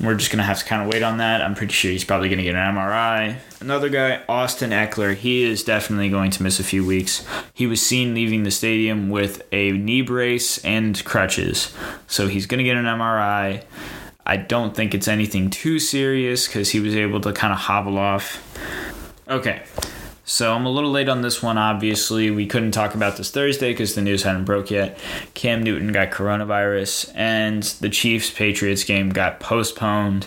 we're 0.00 0.16
just 0.16 0.30
to 0.38 0.44
have 0.44 0.58
to 0.58 0.64
kind 0.64 0.82
of 0.82 0.92
wait 0.92 1.02
on 1.02 1.18
that. 1.18 1.40
I'm 1.40 1.54
pretty 1.54 1.72
sure 1.72 1.90
he's 1.90 2.04
probably 2.04 2.28
to 2.38 2.44
get 2.44 2.56
an 2.56 2.74
MRI. 2.74 3.36
Another 3.60 3.88
guy, 3.88 4.22
Austin 4.28 4.70
Ekeler, 4.70 5.14
he 5.14 5.44
is 5.44 5.62
definitely 5.62 6.10
going 6.10 6.30
to 6.32 6.42
miss 6.42 6.58
a 6.58 6.64
few 6.64 6.84
weeks. 6.84 7.24
He 7.54 7.66
was 7.66 7.80
seen 7.80 8.12
leaving 8.12 8.42
the 8.42 8.50
stadium 8.50 9.08
with 9.08 9.42
a 9.52 9.72
knee 9.72 10.02
brace 10.02 10.62
and 10.64 11.02
crutches, 11.04 11.72
so 12.06 12.26
he's 12.26 12.46
to 12.46 12.64
get 12.64 12.76
an 12.76 12.84
MRI. 12.84 13.62
I 14.26 14.36
don't 14.36 14.74
think 14.74 14.92
it's 14.92 15.06
anything 15.06 15.50
too 15.50 15.78
serious 15.78 16.48
because 16.48 16.70
he 16.70 16.80
was 16.80 16.96
able 16.96 17.20
to 17.20 17.32
kind 17.32 17.52
of 17.52 17.60
hobble 17.60 17.96
off. 17.96 18.42
Okay, 19.28 19.62
so 20.26 20.52
I'm 20.52 20.66
a 20.66 20.70
little 20.70 20.90
late 20.90 21.08
on 21.08 21.22
this 21.22 21.40
one, 21.40 21.56
obviously. 21.56 22.30
We 22.32 22.46
couldn't 22.46 22.72
talk 22.72 22.96
about 22.96 23.16
this 23.16 23.30
Thursday 23.30 23.72
because 23.72 23.94
the 23.94 24.02
news 24.02 24.24
hadn't 24.24 24.44
broke 24.44 24.72
yet. 24.72 24.98
Cam 25.34 25.62
Newton 25.62 25.92
got 25.92 26.10
coronavirus, 26.10 27.12
and 27.14 27.62
the 27.62 27.88
Chiefs 27.88 28.30
Patriots 28.30 28.82
game 28.82 29.10
got 29.10 29.38
postponed 29.38 30.26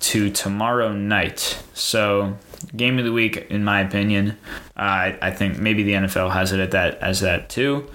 to 0.00 0.30
tomorrow 0.30 0.92
night. 0.92 1.60
So 1.74 2.38
game 2.76 2.98
of 2.98 3.04
the 3.04 3.12
week, 3.12 3.48
in 3.50 3.64
my 3.64 3.80
opinion. 3.80 4.38
Uh, 4.76 4.80
I, 4.80 5.18
I 5.20 5.30
think 5.32 5.58
maybe 5.58 5.82
the 5.82 5.94
NFL 5.94 6.32
has 6.32 6.52
it 6.52 6.60
at 6.60 6.70
that 6.70 6.98
as 7.00 7.20
that 7.20 7.48
too. 7.48 7.90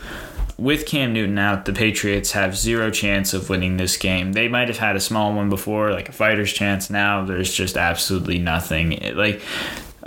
With 0.58 0.86
Cam 0.86 1.13
Newton 1.13 1.39
out, 1.39 1.63
the 1.63 1.72
Patriots 1.72 2.34
have 2.34 2.58
zero 2.58 2.91
chance 2.91 3.34
of 3.34 3.50
winning 3.50 3.77
this 3.77 3.96
game. 3.96 4.34
They 4.34 4.50
might 4.50 4.67
have 4.67 4.77
had 4.77 4.98
a 4.98 5.00
small 5.00 5.34
one 5.34 5.48
before, 5.48 5.91
like 5.91 6.10
a 6.10 6.12
fighter's 6.12 6.51
chance. 6.51 6.89
Now 6.89 7.24
there's 7.24 7.53
just 7.53 7.77
absolutely 7.77 8.39
nothing. 8.39 8.91
It, 8.91 9.15
like, 9.15 9.41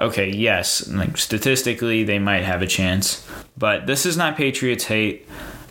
okay, 0.02 0.30
yes, 0.30 0.88
like 0.88 1.16
statistically 1.16 2.04
they 2.04 2.18
might 2.18 2.44
have 2.44 2.62
a 2.62 2.66
chance, 2.66 3.26
but 3.56 3.86
this 3.86 4.04
is 4.04 4.16
not 4.16 4.36
Patriots 4.36 4.84
hate. 4.84 5.26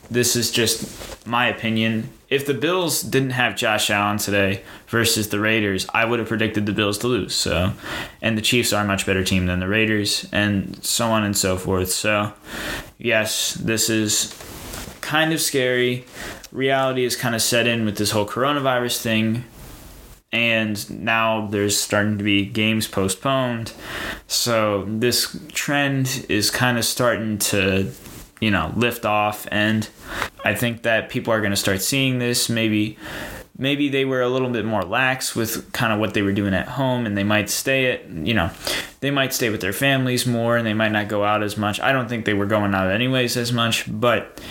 This 0.10 0.36
is 0.36 0.52
just 0.52 1.26
my 1.28 1.48
opinion 1.48 2.10
if 2.32 2.46
the 2.46 2.54
Bills 2.54 3.02
didn't 3.02 3.32
have 3.32 3.58
Josh 3.58 3.90
Allen 3.90 4.18
today 4.18 4.64
versus 4.88 5.28
the 5.28 5.40
Raiders, 5.40 5.86
I 5.94 6.06
would 6.06 6.20
have 6.20 6.30
predicted 6.30 6.66
the 6.66 6.72
Bills 6.72 6.98
to 7.00 7.08
lose. 7.08 7.36
So, 7.36 7.74
and 8.22 8.38
the 8.38 8.42
Chiefs 8.42 8.72
are 8.72 8.86
a 8.86 8.88
much 8.88 9.06
better 9.06 9.22
team 9.22 9.48
than 9.48 9.60
the 9.60 9.68
Raiders, 9.68 10.26
and 10.32 10.82
so 10.84 11.08
on 11.08 11.26
and 11.26 11.38
so 11.38 11.58
forth. 11.58 11.92
So, 11.92 12.32
yes, 12.98 13.56
this 13.56 13.90
is 13.90 14.34
kind 15.02 15.34
of 15.34 15.42
scary. 15.42 16.06
Reality 16.54 17.04
is 17.04 17.18
kind 17.18 17.36
of 17.36 17.42
set 17.42 17.68
in 17.68 17.84
with 17.84 17.98
this 17.98 18.12
whole 18.12 18.26
coronavirus 18.26 19.02
thing. 19.02 19.44
And 20.32 21.04
now 21.04 21.48
there's 21.48 21.78
starting 21.78 22.18
to 22.18 22.24
be 22.24 22.46
games 22.46 22.88
postponed. 22.88 23.74
So 24.28 24.86
this 24.88 25.38
trend 25.50 26.26
is 26.30 26.50
kind 26.50 26.78
of 26.78 26.86
starting 26.86 27.38
to 27.40 27.92
you 28.42 28.52
know 28.52 28.74
lift 28.76 29.06
off 29.06 29.48
and 29.52 29.88
i 30.44 30.54
think 30.54 30.82
that 30.82 31.10
people 31.10 31.32
are 31.32 31.40
going 31.40 31.52
to 31.52 31.56
start 31.56 31.82
seeing 31.82 32.20
this 32.20 32.50
maybe 32.50 32.98
maybe 33.58 33.88
they 33.88 34.04
were 34.04 34.22
a 34.22 34.28
little 34.28 34.50
bit 34.50 34.66
more 34.66 34.84
lax 34.84 35.36
with 35.36 35.72
kind 35.72 35.94
of 35.94 36.00
what 36.00 36.14
they 36.14 36.24
were 36.24 36.34
doing 36.34 36.54
at 36.54 36.68
home 36.68 37.06
and 37.06 37.16
they 37.16 37.24
might 37.24 37.50
stay 37.50 37.92
at 37.92 38.10
you 38.10 38.34
know 38.34 38.50
they 39.00 39.12
might 39.12 39.34
stay 39.34 39.50
with 39.50 39.62
their 39.62 39.72
families 39.72 40.26
more 40.26 40.58
and 40.58 40.66
they 40.66 40.74
might 40.74 40.92
not 40.92 41.08
go 41.08 41.24
out 41.24 41.44
as 41.44 41.56
much 41.56 41.80
i 41.80 41.92
don't 41.92 42.10
think 42.10 42.26
they 42.26 42.34
were 42.34 42.48
going 42.48 42.74
out 42.74 42.90
anyways 42.92 43.38
as 43.38 43.54
much 43.54 43.86
but 43.88 44.42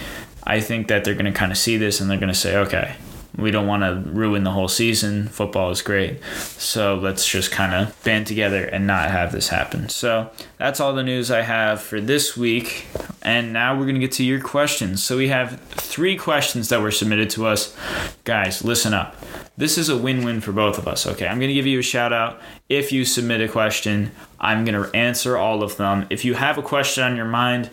i 0.44 0.60
think 0.60 0.86
that 0.86 1.02
they're 1.04 1.14
going 1.14 1.30
to 1.30 1.32
kind 1.32 1.50
of 1.50 1.58
see 1.58 1.76
this 1.76 2.00
and 2.00 2.08
they're 2.08 2.18
going 2.18 2.28
to 2.28 2.34
say 2.34 2.56
okay 2.56 2.94
we 3.40 3.50
don't 3.50 3.66
want 3.66 3.82
to 3.82 4.10
ruin 4.10 4.44
the 4.44 4.50
whole 4.50 4.68
season. 4.68 5.28
Football 5.28 5.70
is 5.70 5.82
great. 5.82 6.22
So 6.58 6.96
let's 6.96 7.26
just 7.26 7.50
kind 7.50 7.74
of 7.74 8.02
band 8.04 8.26
together 8.26 8.64
and 8.64 8.86
not 8.86 9.10
have 9.10 9.32
this 9.32 9.48
happen. 9.48 9.88
So 9.88 10.30
that's 10.58 10.80
all 10.80 10.92
the 10.92 11.02
news 11.02 11.30
I 11.30 11.42
have 11.42 11.80
for 11.80 12.00
this 12.00 12.36
week. 12.36 12.86
And 13.22 13.52
now 13.52 13.74
we're 13.76 13.84
going 13.84 13.94
to 13.94 14.00
get 14.00 14.12
to 14.12 14.24
your 14.24 14.40
questions. 14.40 15.02
So 15.02 15.16
we 15.16 15.28
have 15.28 15.60
three 15.60 16.16
questions 16.16 16.68
that 16.68 16.80
were 16.80 16.90
submitted 16.90 17.30
to 17.30 17.46
us. 17.46 17.76
Guys, 18.24 18.64
listen 18.64 18.94
up. 18.94 19.16
This 19.56 19.76
is 19.76 19.88
a 19.88 19.96
win 19.96 20.24
win 20.24 20.40
for 20.40 20.52
both 20.52 20.78
of 20.78 20.88
us, 20.88 21.06
okay? 21.06 21.26
I'm 21.26 21.38
going 21.38 21.48
to 21.48 21.54
give 21.54 21.66
you 21.66 21.80
a 21.80 21.82
shout 21.82 22.12
out. 22.12 22.40
If 22.68 22.92
you 22.92 23.04
submit 23.04 23.42
a 23.42 23.48
question, 23.48 24.12
I'm 24.38 24.64
going 24.64 24.82
to 24.82 24.96
answer 24.96 25.36
all 25.36 25.62
of 25.62 25.76
them. 25.76 26.06
If 26.08 26.24
you 26.24 26.34
have 26.34 26.56
a 26.56 26.62
question 26.62 27.04
on 27.04 27.16
your 27.16 27.26
mind, 27.26 27.68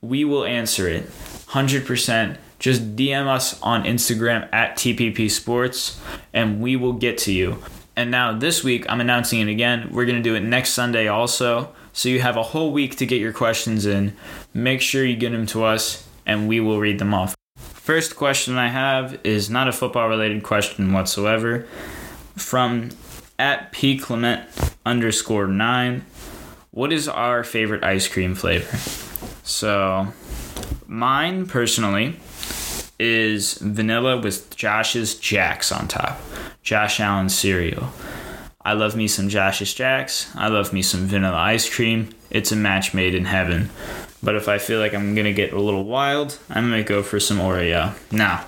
we 0.00 0.24
will 0.24 0.44
answer 0.44 0.88
it 0.88 1.06
100% 1.48 2.36
just 2.60 2.94
DM 2.94 3.26
us 3.26 3.60
on 3.62 3.84
Instagram 3.84 4.48
at 4.52 4.76
TPP 4.76 5.28
Sports 5.30 6.00
and 6.32 6.60
we 6.60 6.76
will 6.76 6.92
get 6.92 7.18
to 7.18 7.32
you. 7.32 7.60
And 7.96 8.10
now 8.10 8.38
this 8.38 8.62
week, 8.62 8.86
I'm 8.88 9.00
announcing 9.00 9.40
it 9.40 9.48
again. 9.48 9.88
We're 9.90 10.04
going 10.04 10.22
to 10.22 10.22
do 10.22 10.36
it 10.36 10.40
next 10.40 10.70
Sunday 10.70 11.08
also. 11.08 11.74
So 11.92 12.08
you 12.08 12.20
have 12.20 12.36
a 12.36 12.42
whole 12.42 12.70
week 12.70 12.96
to 12.98 13.06
get 13.06 13.20
your 13.20 13.32
questions 13.32 13.86
in. 13.86 14.14
Make 14.54 14.82
sure 14.82 15.04
you 15.04 15.16
get 15.16 15.32
them 15.32 15.46
to 15.46 15.64
us 15.64 16.06
and 16.24 16.46
we 16.46 16.60
will 16.60 16.78
read 16.78 17.00
them 17.00 17.12
off. 17.12 17.34
First 17.56 18.14
question 18.14 18.56
I 18.56 18.68
have 18.68 19.18
is 19.24 19.50
not 19.50 19.66
a 19.66 19.72
football 19.72 20.08
related 20.08 20.42
question 20.42 20.92
whatsoever. 20.92 21.66
From 22.36 22.90
at 23.38 23.72
P 23.72 23.96
Clement 23.96 24.42
underscore 24.84 25.46
nine. 25.46 26.04
What 26.72 26.92
is 26.92 27.08
our 27.08 27.42
favorite 27.42 27.82
ice 27.82 28.06
cream 28.06 28.34
flavor? 28.34 28.76
So, 29.42 30.12
mine 30.86 31.46
personally 31.46 32.20
is 33.00 33.54
vanilla 33.54 34.18
with 34.20 34.54
Josh's 34.56 35.14
Jacks 35.14 35.72
on 35.72 35.88
top. 35.88 36.20
Josh 36.62 37.00
Allen 37.00 37.30
cereal. 37.30 37.88
I 38.62 38.74
love 38.74 38.94
me 38.94 39.08
some 39.08 39.30
Josh's 39.30 39.72
Jacks. 39.72 40.30
I 40.36 40.48
love 40.48 40.72
me 40.72 40.82
some 40.82 41.06
vanilla 41.06 41.36
ice 41.36 41.72
cream. 41.74 42.10
It's 42.28 42.52
a 42.52 42.56
match 42.56 42.92
made 42.92 43.14
in 43.14 43.24
heaven. 43.24 43.70
But 44.22 44.36
if 44.36 44.48
I 44.48 44.58
feel 44.58 44.80
like 44.80 44.92
I'm 44.92 45.14
gonna 45.14 45.32
get 45.32 45.54
a 45.54 45.60
little 45.60 45.84
wild, 45.84 46.38
I'm 46.50 46.68
gonna 46.68 46.82
go 46.82 47.02
for 47.02 47.18
some 47.18 47.38
Oreo. 47.38 47.94
Now, 48.12 48.44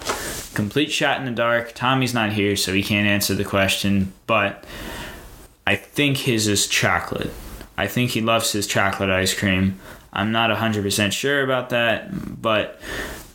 complete 0.54 0.92
shot 0.92 1.18
in 1.18 1.24
the 1.24 1.32
dark. 1.32 1.72
Tommy's 1.74 2.12
not 2.12 2.34
here, 2.34 2.54
so 2.56 2.74
he 2.74 2.82
can't 2.82 3.08
answer 3.08 3.34
the 3.34 3.44
question, 3.44 4.12
but 4.26 4.64
I 5.66 5.76
think 5.76 6.18
his 6.18 6.46
is 6.46 6.66
chocolate. 6.66 7.30
I 7.78 7.86
think 7.86 8.10
he 8.10 8.20
loves 8.20 8.52
his 8.52 8.66
chocolate 8.66 9.08
ice 9.08 9.32
cream. 9.32 9.80
I'm 10.12 10.30
not 10.30 10.50
100% 10.50 11.12
sure 11.12 11.42
about 11.42 11.70
that, 11.70 12.42
but 12.42 12.78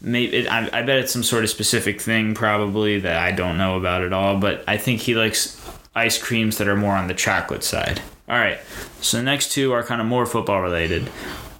maybe 0.01 0.38
it, 0.38 0.48
I, 0.48 0.70
I 0.72 0.82
bet 0.82 1.00
it's 1.00 1.13
some 1.13 1.24
sort 1.24 1.44
of 1.44 1.50
specific 1.50 2.01
thing 2.01 2.34
probably 2.34 3.00
that 3.00 3.18
I 3.18 3.32
don't 3.32 3.58
know 3.58 3.77
about 3.77 4.04
at 4.04 4.13
all. 4.13 4.38
But 4.38 4.63
I 4.68 4.77
think 4.77 5.01
he 5.01 5.16
likes 5.16 5.62
ice 5.96 6.22
creams 6.22 6.58
that 6.58 6.68
are 6.68 6.75
more 6.75 6.96
on 6.96 7.08
the 7.08 7.13
chocolate 7.13 7.63
side. 7.63 8.01
All 8.30 8.38
right, 8.38 8.60
so 9.01 9.18
the 9.18 9.24
next 9.24 9.51
two 9.51 9.72
are 9.72 9.84
kind 9.84 10.01
of 10.01 10.08
more 10.08 10.25
football 10.25 10.62
related. 10.62 11.10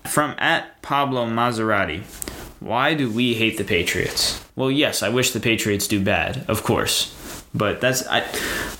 From 0.06 0.36
at 0.38 0.82
Pablo 0.82 1.26
Maserati, 1.26 2.04
why 2.60 2.94
do 2.94 3.10
we 3.12 3.36
hate 3.36 3.58
the 3.58 3.64
Patriots? 3.64 4.44
Well, 4.56 4.72
yes, 4.72 5.04
I 5.04 5.10
wish 5.10 5.32
the 5.32 5.40
Patriots 5.40 5.88
do 5.88 6.04
bad, 6.04 6.44
of 6.48 6.64
course, 6.64 7.44
but 7.54 7.80
that's 7.82 8.06
I. 8.08 8.26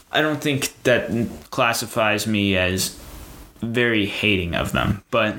I 0.10 0.22
don't 0.22 0.42
think 0.42 0.72
that 0.84 1.12
classifies 1.52 2.26
me 2.26 2.56
as 2.56 2.98
very 3.62 4.06
hating 4.06 4.56
of 4.56 4.72
them. 4.72 5.04
But, 5.12 5.36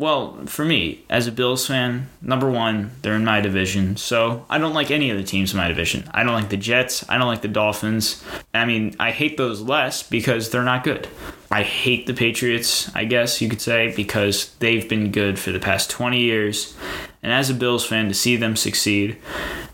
well, 0.00 0.46
for 0.46 0.64
me, 0.64 1.04
as 1.10 1.26
a 1.26 1.32
Bills 1.32 1.66
fan, 1.66 2.08
number 2.22 2.50
one, 2.50 2.90
they're 3.02 3.16
in 3.16 3.24
my 3.26 3.42
division. 3.42 3.98
So 3.98 4.46
I 4.48 4.56
don't 4.56 4.72
like 4.72 4.90
any 4.90 5.10
of 5.10 5.18
the 5.18 5.22
teams 5.22 5.52
in 5.52 5.58
my 5.58 5.68
division. 5.68 6.08
I 6.14 6.24
don't 6.24 6.32
like 6.32 6.48
the 6.48 6.56
Jets. 6.56 7.04
I 7.10 7.18
don't 7.18 7.26
like 7.26 7.42
the 7.42 7.48
Dolphins. 7.48 8.24
I 8.54 8.64
mean, 8.64 8.96
I 8.98 9.10
hate 9.10 9.36
those 9.36 9.60
less 9.60 10.02
because 10.02 10.48
they're 10.48 10.62
not 10.62 10.84
good. 10.84 11.06
I 11.50 11.64
hate 11.64 12.06
the 12.06 12.14
Patriots, 12.14 12.90
I 12.94 13.04
guess 13.04 13.42
you 13.42 13.50
could 13.50 13.60
say, 13.60 13.94
because 13.94 14.54
they've 14.60 14.88
been 14.88 15.12
good 15.12 15.38
for 15.38 15.52
the 15.52 15.60
past 15.60 15.90
20 15.90 16.18
years. 16.18 16.74
And 17.22 17.30
as 17.30 17.50
a 17.50 17.54
Bills 17.54 17.84
fan, 17.84 18.08
to 18.08 18.14
see 18.14 18.36
them 18.36 18.56
succeed, 18.56 19.18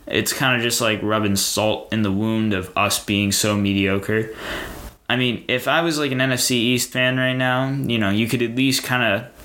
it's 0.09 0.33
kind 0.33 0.57
of 0.57 0.63
just 0.63 0.81
like 0.81 1.01
rubbing 1.05 1.37
salt 1.37 1.93
in 1.93 2.03
the 2.03 2.11
wound 2.11 2.53
of 2.53 2.77
us 2.77 2.99
being 3.05 3.31
so 3.31 3.57
mediocre. 3.57 4.35
I 5.09 5.15
mean, 5.15 5.45
if 5.47 5.69
I 5.69 5.83
was 5.83 6.01
like 6.01 6.11
an 6.11 6.19
NFC 6.19 6.51
East 6.53 6.91
fan 6.91 7.17
right 7.17 7.37
now, 7.37 7.71
you 7.71 7.99
know, 7.99 8.11
you 8.11 8.27
could 8.27 8.43
at 8.43 8.57
least 8.57 8.83
kind 8.83 9.05
of 9.05 9.36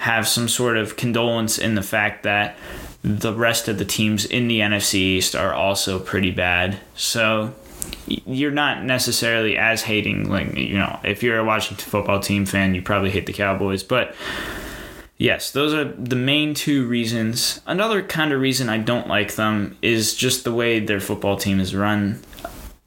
have 0.00 0.26
some 0.26 0.48
sort 0.48 0.78
of 0.78 0.96
condolence 0.96 1.58
in 1.58 1.74
the 1.74 1.82
fact 1.82 2.22
that 2.22 2.56
the 3.02 3.34
rest 3.34 3.68
of 3.68 3.78
the 3.78 3.84
teams 3.84 4.24
in 4.24 4.48
the 4.48 4.60
NFC 4.60 4.94
East 4.94 5.36
are 5.36 5.52
also 5.52 5.98
pretty 5.98 6.30
bad. 6.30 6.80
So 6.94 7.54
you're 8.06 8.50
not 8.50 8.82
necessarily 8.82 9.58
as 9.58 9.82
hating 9.82 10.30
like 10.30 10.54
you 10.56 10.78
know 10.78 10.98
if 11.04 11.22
you're 11.22 11.38
a 11.38 11.44
Washington 11.44 11.88
football 11.88 12.20
team 12.20 12.44
fan 12.44 12.74
you 12.74 12.82
probably 12.82 13.10
hate 13.10 13.26
the 13.26 13.32
Cowboys 13.32 13.82
but 13.82 14.14
yes 15.16 15.50
those 15.52 15.72
are 15.72 15.84
the 15.84 16.16
main 16.16 16.52
two 16.52 16.86
reasons 16.86 17.60
another 17.66 18.02
kind 18.02 18.32
of 18.32 18.40
reason 18.40 18.68
I 18.68 18.78
don't 18.78 19.08
like 19.08 19.34
them 19.36 19.76
is 19.80 20.14
just 20.14 20.44
the 20.44 20.52
way 20.52 20.78
their 20.78 21.00
football 21.00 21.36
team 21.36 21.58
is 21.58 21.74
run 21.74 22.20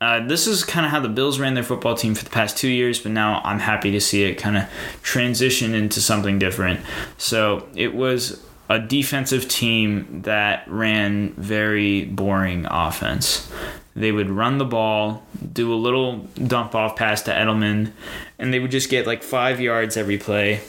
uh, 0.04 0.20
this 0.20 0.48
is 0.48 0.66
kind 0.66 0.86
of 0.86 0.92
how 0.92 1.00
the 1.00 1.08
Bills 1.08 1.40
ran 1.40 1.54
their 1.54 1.64
football 1.64 1.96
team 1.96 2.14
for 2.14 2.26
the 2.26 2.30
past 2.30 2.58
two 2.58 2.68
years, 2.68 3.00
but 3.00 3.14
now 3.14 3.40
I'm 3.46 3.60
happy 3.60 3.90
to 3.92 4.02
see 4.02 4.24
it 4.24 4.36
kind 4.36 4.58
of 4.58 4.66
transition 5.02 5.74
into 5.74 6.02
something 6.02 6.40
different. 6.40 6.82
So 7.18 7.66
it 7.74 7.96
was 7.96 8.46
a 8.70 8.80
defensive 8.80 9.48
team 9.48 10.24
that 10.24 10.68
ran 10.68 11.32
very 11.36 12.04
boring 12.04 12.66
offense. 12.70 13.50
They 13.96 14.12
would 14.12 14.30
run 14.30 14.58
the 14.58 14.66
ball, 14.66 15.26
do 15.54 15.74
a 15.74 15.76
little 15.76 16.18
dump 16.48 16.76
off 16.76 16.98
pass 16.98 17.22
to 17.22 17.32
Edelman, 17.32 17.94
and 18.38 18.54
they 18.54 18.60
would 18.60 18.72
just 18.72 18.90
get 18.90 19.08
like 19.08 19.24
five 19.24 19.62
yards 19.62 19.96
every 19.96 20.18
play 20.18 20.60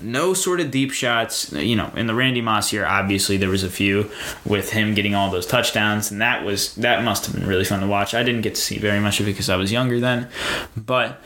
no 0.00 0.34
sort 0.34 0.60
of 0.60 0.70
deep 0.70 0.92
shots. 0.92 1.52
You 1.52 1.76
know, 1.76 1.90
in 1.96 2.06
the 2.06 2.14
Randy 2.14 2.40
Moss 2.40 2.72
year, 2.72 2.86
obviously 2.86 3.36
there 3.36 3.48
was 3.48 3.62
a 3.62 3.70
few 3.70 4.10
with 4.44 4.70
him 4.72 4.94
getting 4.94 5.14
all 5.14 5.30
those 5.30 5.46
touchdowns, 5.46 6.10
and 6.10 6.20
that 6.20 6.44
was 6.44 6.74
that 6.76 7.04
must 7.04 7.26
have 7.26 7.34
been 7.34 7.46
really 7.46 7.64
fun 7.64 7.80
to 7.80 7.86
watch. 7.86 8.14
I 8.14 8.22
didn't 8.22 8.42
get 8.42 8.54
to 8.54 8.60
see 8.60 8.78
very 8.78 9.00
much 9.00 9.20
of 9.20 9.28
it 9.28 9.32
because 9.32 9.48
I 9.50 9.56
was 9.56 9.72
younger 9.72 10.00
then, 10.00 10.28
but 10.76 11.20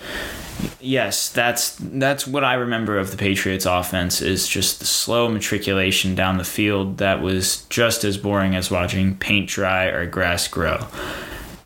yes, 0.81 1.29
that's 1.29 1.77
that's 1.79 2.27
what 2.27 2.45
I 2.45 2.55
remember 2.55 2.99
of 2.99 3.11
the 3.11 3.17
Patriots 3.17 3.67
offense 3.67 4.21
is 4.21 4.47
just 4.49 4.81
the 4.81 4.87
slow 4.87 5.29
matriculation 5.29 6.15
down 6.15 6.39
the 6.39 6.45
field 6.45 6.99
that 6.99 7.23
was 7.23 7.63
just 7.69 8.05
as 8.05 8.17
boring 8.17 8.55
as 8.55 8.71
watching 8.71 9.17
paint 9.17 9.49
dry 9.49 9.87
or 9.87 10.07
grass 10.07 10.49
grow. 10.49 10.87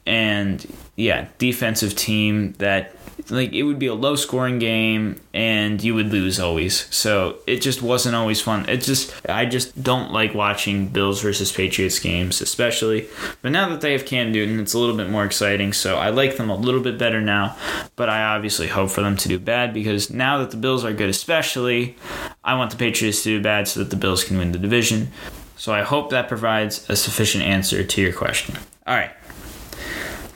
And 0.07 0.67
yeah, 0.97 1.29
defensive 1.39 1.95
team 1.97 2.53
that 2.59 2.95
like 3.31 3.53
it 3.53 3.63
would 3.63 3.79
be 3.79 3.87
a 3.87 3.95
low 3.95 4.17
scoring 4.17 4.59
game 4.59 5.21
and 5.33 5.83
you 5.83 5.95
would 5.95 6.11
lose 6.13 6.39
always. 6.39 6.93
So 6.95 7.39
it 7.47 7.61
just 7.63 7.83
wasn't 7.83 8.15
always 8.15 8.41
fun. 8.41 8.69
It 8.69 8.79
just 8.79 9.15
I 9.29 9.47
just 9.47 9.83
don't 9.83 10.13
like 10.13 10.35
watching 10.35 10.89
Bills 10.89 11.23
versus 11.23 11.51
Patriots 11.53 11.99
games, 11.99 12.41
especially. 12.41 13.09
But 13.43 13.53
now 13.53 13.69
that 13.69 13.81
they 13.81 13.93
have 13.93 14.07
Cam 14.07 14.33
Newton, 14.33 14.61
it's 14.61 14.75
a 14.75 14.79
little 14.79 14.97
bit 14.97 15.11
more 15.11 15.25
exciting. 15.25 15.73
So 15.73 15.97
I 15.97 16.11
like 16.11 16.37
them 16.37 16.51
a 16.51 16.57
little 16.57 16.81
bit 16.81 16.99
better 16.99 17.21
now. 17.21 17.57
But 17.97 18.09
I 18.09 18.23
obviously 18.23 18.69
hope 18.69 18.91
for 18.91 19.01
them 19.01 19.17
to 19.17 19.29
do 19.29 19.39
bad 19.39 19.73
because 19.73 20.11
now 20.11 20.39
that 20.39 20.51
the 20.51 20.57
Bills 20.57 20.85
are 20.85 20.93
good, 20.93 21.09
especially, 21.09 21.97
I 22.43 22.55
want 22.55 22.71
the 22.71 22.77
Patriots 22.77 23.23
to 23.23 23.39
do 23.39 23.43
bad 23.43 23.69
so 23.69 23.81
that 23.81 23.91
the 23.91 23.97
Bills 23.97 24.25
can 24.25 24.39
win 24.39 24.53
the 24.53 24.59
division. 24.59 25.09
So 25.57 25.73
I 25.73 25.83
hope 25.83 26.11
that 26.11 26.29
provides 26.29 26.89
a 26.91 26.97
sufficient 26.97 27.45
answer 27.45 27.85
to 27.85 28.03
your 28.03 28.13
question. 28.13 28.57
All 28.87 28.95
right. 28.95 29.13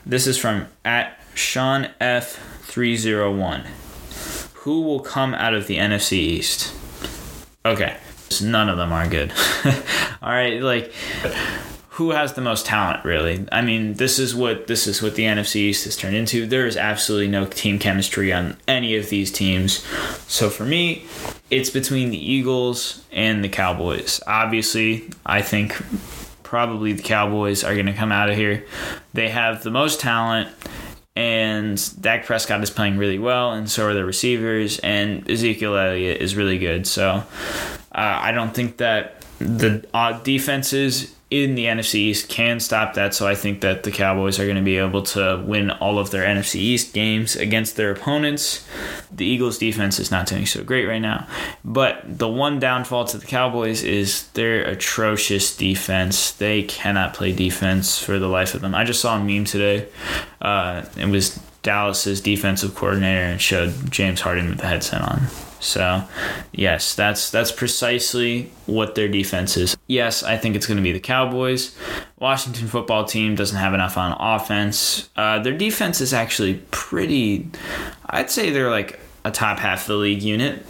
This 0.05 0.27
is 0.27 0.37
from 0.37 0.67
at 0.85 1.19
Sean 1.33 1.89
F 1.99 2.37
301. 2.63 3.65
Who 4.53 4.81
will 4.81 4.99
come 4.99 5.33
out 5.33 5.53
of 5.53 5.67
the 5.67 5.77
NFC 5.77 6.13
East? 6.13 6.73
Okay, 7.65 7.97
none 8.41 8.69
of 8.69 8.77
them 8.77 8.91
are 8.91 9.07
good. 9.07 9.31
All 10.21 10.31
right, 10.31 10.61
like 10.61 10.93
who 11.99 12.11
has 12.11 12.31
the 12.31 12.41
most 12.41 12.65
talent 12.65 13.03
really? 13.03 13.45
I 13.51 13.61
mean, 13.61 13.95
this 13.95 14.19
is 14.19 14.33
what 14.33 14.67
this 14.67 14.87
is 14.87 15.01
what 15.01 15.15
the 15.15 15.23
NFC 15.23 15.57
East 15.57 15.83
has 15.83 15.97
turned 15.97 16.15
into. 16.15 16.47
There 16.47 16.65
is 16.65 16.77
absolutely 16.77 17.27
no 17.27 17.45
team 17.45 17.77
chemistry 17.77 18.31
on 18.31 18.55
any 18.69 18.95
of 18.95 19.09
these 19.09 19.31
teams. 19.33 19.83
So 20.25 20.49
for 20.49 20.63
me, 20.63 21.05
it's 21.51 21.69
between 21.69 22.11
the 22.11 22.31
Eagles 22.31 23.03
and 23.11 23.43
the 23.43 23.49
Cowboys. 23.49 24.21
Obviously, 24.25 25.09
I 25.25 25.41
think 25.41 25.75
probably 26.49 26.93
the 26.93 27.03
Cowboys 27.03 27.63
are 27.63 27.75
going 27.75 27.85
to 27.85 27.93
come 27.93 28.11
out 28.11 28.29
of 28.29 28.35
here. 28.35 28.65
They 29.13 29.29
have 29.29 29.61
the 29.61 29.69
most 29.69 29.99
talent 29.99 30.49
and 31.15 32.01
Dak 32.01 32.25
Prescott 32.25 32.63
is 32.63 32.69
playing 32.69 32.97
really 32.97 33.19
well, 33.19 33.51
and 33.51 33.69
so 33.69 33.87
are 33.87 33.93
the 33.93 34.05
receivers, 34.05 34.79
and 34.79 35.29
Ezekiel 35.29 35.75
Elliott 35.75 36.21
is 36.21 36.35
really 36.35 36.57
good. 36.57 36.87
So 36.87 37.09
uh, 37.11 37.23
I 37.91 38.31
don't 38.31 38.53
think 38.53 38.77
that 38.77 39.18
the 39.39 39.87
uh, 39.93 40.19
defenses 40.23 41.15
in 41.29 41.53
the 41.53 41.65
NFC 41.65 41.95
East 41.95 42.27
can 42.27 42.59
stop 42.59 42.95
that. 42.95 43.13
So 43.13 43.27
I 43.27 43.35
think 43.35 43.61
that 43.61 43.83
the 43.83 43.91
Cowboys 43.91 44.39
are 44.39 44.45
going 44.45 44.55
to 44.55 44.63
be 44.63 44.77
able 44.77 45.03
to 45.03 45.43
win 45.45 45.69
all 45.69 45.99
of 45.99 46.09
their 46.09 46.25
NFC 46.25 46.55
East 46.55 46.93
games 46.93 47.35
against 47.35 47.75
their 47.75 47.91
opponents. 47.91 48.67
The 49.11 49.25
Eagles' 49.25 49.59
defense 49.59 49.99
is 49.99 50.09
not 50.09 50.25
doing 50.25 50.47
so 50.47 50.63
great 50.63 50.87
right 50.87 51.01
now. 51.01 51.27
But 51.63 52.01
the 52.05 52.27
one 52.27 52.59
downfall 52.59 53.05
to 53.05 53.19
the 53.19 53.27
Cowboys 53.27 53.83
is 53.83 54.27
their 54.29 54.63
atrocious 54.63 55.55
defense. 55.55 56.31
They 56.31 56.63
cannot 56.63 57.13
play 57.13 57.31
defense 57.31 58.01
for 58.01 58.17
the 58.17 58.27
life 58.27 58.55
of 58.55 58.61
them. 58.61 58.73
I 58.73 58.83
just 58.83 59.01
saw 59.01 59.17
a 59.17 59.23
meme 59.23 59.45
today. 59.45 59.87
Uh, 60.41 60.83
it 60.97 61.09
was 61.09 61.39
Dallas's 61.61 62.21
defensive 62.21 62.73
coordinator 62.73 63.21
and 63.21 63.39
showed 63.39 63.91
James 63.91 64.21
Harden 64.21 64.49
with 64.49 64.59
the 64.59 64.67
headset 64.67 65.01
on. 65.01 65.27
So, 65.59 66.03
yes, 66.51 66.95
that's 66.95 67.29
that's 67.29 67.51
precisely 67.51 68.51
what 68.65 68.95
their 68.95 69.07
defense 69.07 69.57
is. 69.57 69.75
Yes, 69.87 70.23
I 70.23 70.37
think 70.37 70.55
it's 70.55 70.65
going 70.65 70.77
to 70.77 70.83
be 70.83 70.91
the 70.91 70.99
Cowboys. 70.99 71.75
Washington 72.17 72.67
football 72.67 73.05
team 73.05 73.35
doesn't 73.35 73.57
have 73.57 73.73
enough 73.73 73.97
on 73.97 74.15
offense. 74.19 75.09
Uh, 75.15 75.39
their 75.39 75.57
defense 75.57 76.01
is 76.01 76.13
actually 76.13 76.61
pretty. 76.71 77.49
I'd 78.09 78.29
say 78.29 78.49
they're 78.49 78.69
like 78.69 78.99
a 79.25 79.31
top 79.31 79.59
half 79.59 79.81
of 79.81 79.87
the 79.87 79.95
league 79.95 80.23
unit. 80.23 80.65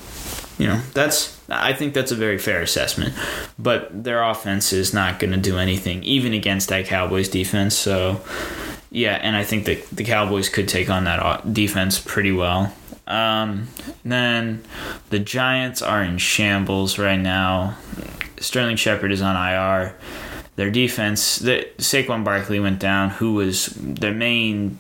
You 0.58 0.68
know, 0.68 0.82
that's 0.94 1.40
I 1.50 1.74
think 1.74 1.94
that's 1.94 2.12
a 2.12 2.16
very 2.16 2.38
fair 2.38 2.62
assessment. 2.62 3.14
But 3.58 4.04
their 4.04 4.24
offense 4.24 4.74
is 4.74 4.94
not 4.94 5.20
going 5.20 5.32
to 5.32 5.40
do 5.40 5.58
anything, 5.58 6.04
even 6.04 6.34
against 6.34 6.70
that 6.70 6.86
Cowboys 6.86 7.30
defense. 7.30 7.76
So, 7.76 8.22
yeah, 8.92 9.16
and 9.22 9.36
I 9.36 9.44
think 9.44 9.66
that 9.66 9.88
the 9.90 10.04
Cowboys 10.04 10.50
could 10.50 10.68
take 10.68 10.90
on 10.90 11.06
that 11.06 11.54
defense 11.54 12.00
pretty 12.00 12.32
well. 12.32 12.74
Um, 13.10 13.68
then 14.06 14.64
the 15.10 15.20
Giants 15.20 15.82
are 15.82 16.04
in 16.04 16.20
shambles 16.20 16.98
right 16.98 17.20
now. 17.20 17.76
Sterling 18.40 18.78
Shepard 18.78 19.12
is 19.12 19.22
on 19.22 19.36
IR. 19.36 19.96
Their 20.56 20.70
defense, 20.70 21.40
the, 21.40 21.68
Saquon 21.78 22.24
Barkley 22.24 22.60
went 22.60 22.80
down, 22.80 23.10
who 23.12 23.34
was 23.34 23.68
their 23.78 24.14
main 24.14 24.78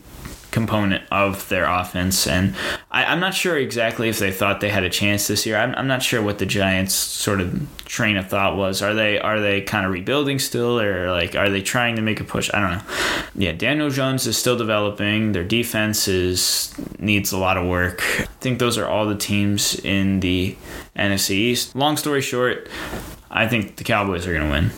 component 0.51 1.03
of 1.11 1.47
their 1.49 1.65
offense. 1.65 2.25
And 2.27 2.55
I, 2.91 3.11
am 3.13 3.19
not 3.19 3.33
sure 3.33 3.57
exactly 3.57 4.09
if 4.09 4.19
they 4.19 4.31
thought 4.31 4.61
they 4.61 4.69
had 4.69 4.83
a 4.83 4.89
chance 4.89 5.27
this 5.27 5.45
year. 5.45 5.57
I'm, 5.57 5.75
I'm 5.75 5.87
not 5.87 6.01
sure 6.01 6.21
what 6.21 6.39
the 6.39 6.45
Giants' 6.45 6.95
sort 6.95 7.41
of 7.41 7.67
train 7.85 8.17
of 8.17 8.27
thought 8.27 8.55
was. 8.55 8.81
Are 8.81 8.93
they 8.93 9.19
are 9.19 9.39
they 9.39 9.61
kind 9.61 9.85
of 9.85 9.91
rebuilding 9.91 10.39
still, 10.39 10.79
or 10.79 11.11
like 11.11 11.35
are 11.35 11.49
they 11.49 11.61
trying 11.61 11.95
to 11.95 12.01
make 12.01 12.19
a 12.19 12.23
push? 12.23 12.49
I 12.53 12.59
don't 12.59 12.77
know. 12.77 12.93
Yeah, 13.35 13.51
Daniel 13.51 13.89
Jones 13.89 14.25
is 14.27 14.37
still 14.37 14.57
developing. 14.57 15.31
Their 15.31 15.43
defense 15.43 16.07
is 16.07 16.73
needs 16.97 17.31
a 17.31 17.37
lot 17.37 17.57
of 17.57 17.67
work. 17.67 18.01
I 18.19 18.27
think 18.39 18.59
those 18.59 18.77
are 18.77 18.87
all 18.87 19.05
the 19.05 19.15
teams 19.15 19.79
in 19.79 20.19
the 20.19 20.55
NFC 20.95 21.31
East. 21.31 21.75
Long 21.75 21.97
story 21.97 22.21
short, 22.21 22.69
I 23.29 23.47
think 23.47 23.75
the 23.77 23.83
Cowboys 23.83 24.25
are 24.27 24.33
going 24.33 24.45
to 24.45 24.51
win. 24.51 24.71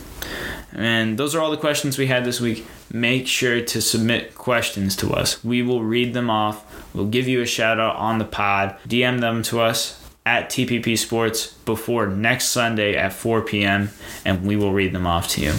And 0.74 1.18
those 1.18 1.34
are 1.34 1.40
all 1.40 1.50
the 1.50 1.58
questions 1.58 1.98
we 1.98 2.06
had 2.06 2.24
this 2.24 2.40
week. 2.40 2.66
Make 2.94 3.26
sure 3.26 3.62
to 3.62 3.80
submit 3.80 4.34
questions 4.34 4.94
to 4.96 5.14
us. 5.14 5.42
We 5.42 5.62
will 5.62 5.82
read 5.82 6.12
them 6.12 6.28
off. 6.28 6.94
We'll 6.94 7.06
give 7.06 7.26
you 7.26 7.40
a 7.40 7.46
shout 7.46 7.80
out 7.80 7.96
on 7.96 8.18
the 8.18 8.26
pod. 8.26 8.76
DM 8.86 9.20
them 9.20 9.42
to 9.44 9.60
us 9.60 9.98
at 10.26 10.50
TPP 10.50 10.98
Sports 10.98 11.54
before 11.64 12.06
next 12.06 12.48
Sunday 12.48 12.94
at 12.94 13.14
4 13.14 13.40
p.m. 13.42 13.90
and 14.26 14.44
we 14.46 14.56
will 14.56 14.72
read 14.72 14.92
them 14.92 15.06
off 15.06 15.28
to 15.28 15.40
you. 15.40 15.54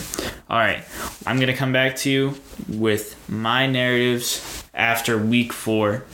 All 0.49 0.59
right, 0.59 0.83
I'm 1.25 1.37
going 1.37 1.47
to 1.47 1.55
come 1.55 1.73
back 1.73 1.95
to 1.97 2.11
you 2.11 2.35
with 2.69 3.17
my 3.27 3.65
narratives 3.65 4.63
after 4.73 5.17
week 5.17 5.51
four 5.51 6.05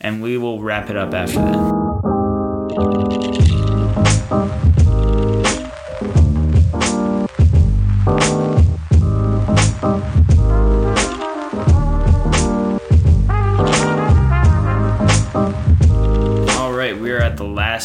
and 0.00 0.22
we 0.22 0.38
will 0.38 0.62
wrap 0.62 0.88
it 0.88 0.96
up 0.96 1.12
after 1.12 1.38
that. 1.38 1.82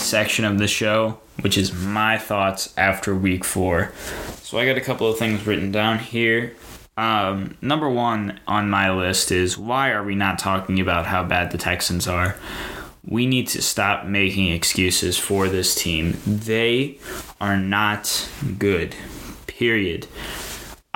Section 0.07 0.45
of 0.45 0.57
the 0.57 0.67
show, 0.67 1.19
which 1.41 1.57
is 1.57 1.73
my 1.73 2.17
thoughts 2.17 2.73
after 2.77 3.15
week 3.15 3.43
four. 3.43 3.91
So 4.41 4.57
I 4.57 4.65
got 4.65 4.77
a 4.77 4.81
couple 4.81 5.07
of 5.07 5.17
things 5.17 5.45
written 5.45 5.71
down 5.71 5.99
here. 5.99 6.55
Um, 6.95 7.57
number 7.61 7.89
one 7.89 8.39
on 8.47 8.69
my 8.69 8.91
list 8.91 9.31
is 9.31 9.57
why 9.57 9.91
are 9.91 10.03
we 10.03 10.15
not 10.15 10.39
talking 10.39 10.79
about 10.79 11.05
how 11.05 11.23
bad 11.23 11.51
the 11.51 11.57
Texans 11.57 12.07
are? 12.07 12.35
We 13.05 13.25
need 13.25 13.47
to 13.49 13.61
stop 13.61 14.05
making 14.05 14.51
excuses 14.51 15.17
for 15.17 15.47
this 15.47 15.75
team. 15.75 16.17
They 16.25 16.97
are 17.39 17.57
not 17.57 18.27
good. 18.57 18.95
Period. 19.45 20.07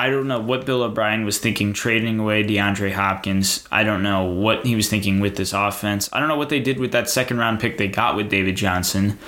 I 0.01 0.09
don't 0.09 0.27
know 0.27 0.39
what 0.39 0.65
Bill 0.65 0.81
O'Brien 0.81 1.25
was 1.25 1.37
thinking 1.37 1.73
trading 1.73 2.17
away 2.17 2.43
DeAndre 2.43 2.91
Hopkins. 2.91 3.67
I 3.71 3.83
don't 3.83 4.01
know 4.01 4.23
what 4.23 4.65
he 4.65 4.75
was 4.75 4.89
thinking 4.89 5.19
with 5.19 5.35
this 5.35 5.53
offense. 5.53 6.09
I 6.11 6.19
don't 6.19 6.27
know 6.27 6.37
what 6.37 6.49
they 6.49 6.59
did 6.59 6.79
with 6.79 6.91
that 6.93 7.07
second 7.07 7.37
round 7.37 7.59
pick 7.59 7.77
they 7.77 7.87
got 7.87 8.15
with 8.15 8.27
David 8.27 8.55
Johnson. 8.55 9.19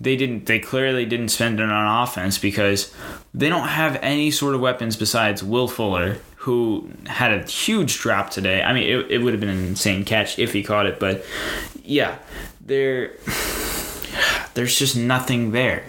They 0.00 0.14
didn't 0.14 0.46
they 0.46 0.60
clearly 0.60 1.06
didn't 1.06 1.30
spend 1.30 1.58
it 1.58 1.68
on 1.68 2.04
offense 2.04 2.38
because 2.38 2.94
they 3.34 3.48
don't 3.48 3.66
have 3.66 3.98
any 4.00 4.30
sort 4.30 4.54
of 4.54 4.60
weapons 4.60 4.96
besides 4.96 5.42
Will 5.42 5.66
Fuller, 5.66 6.18
who 6.36 6.88
had 7.08 7.32
a 7.32 7.44
huge 7.44 7.98
drop 7.98 8.30
today. 8.30 8.62
I 8.62 8.72
mean, 8.72 8.84
it, 8.84 9.10
it 9.10 9.18
would 9.18 9.32
have 9.32 9.40
been 9.40 9.48
an 9.48 9.66
insane 9.66 10.04
catch 10.04 10.38
if 10.38 10.52
he 10.52 10.62
caught 10.62 10.86
it, 10.86 11.00
but 11.00 11.24
yeah, 11.82 12.18
there 12.60 13.16
there's 14.54 14.78
just 14.78 14.96
nothing 14.96 15.50
there. 15.50 15.82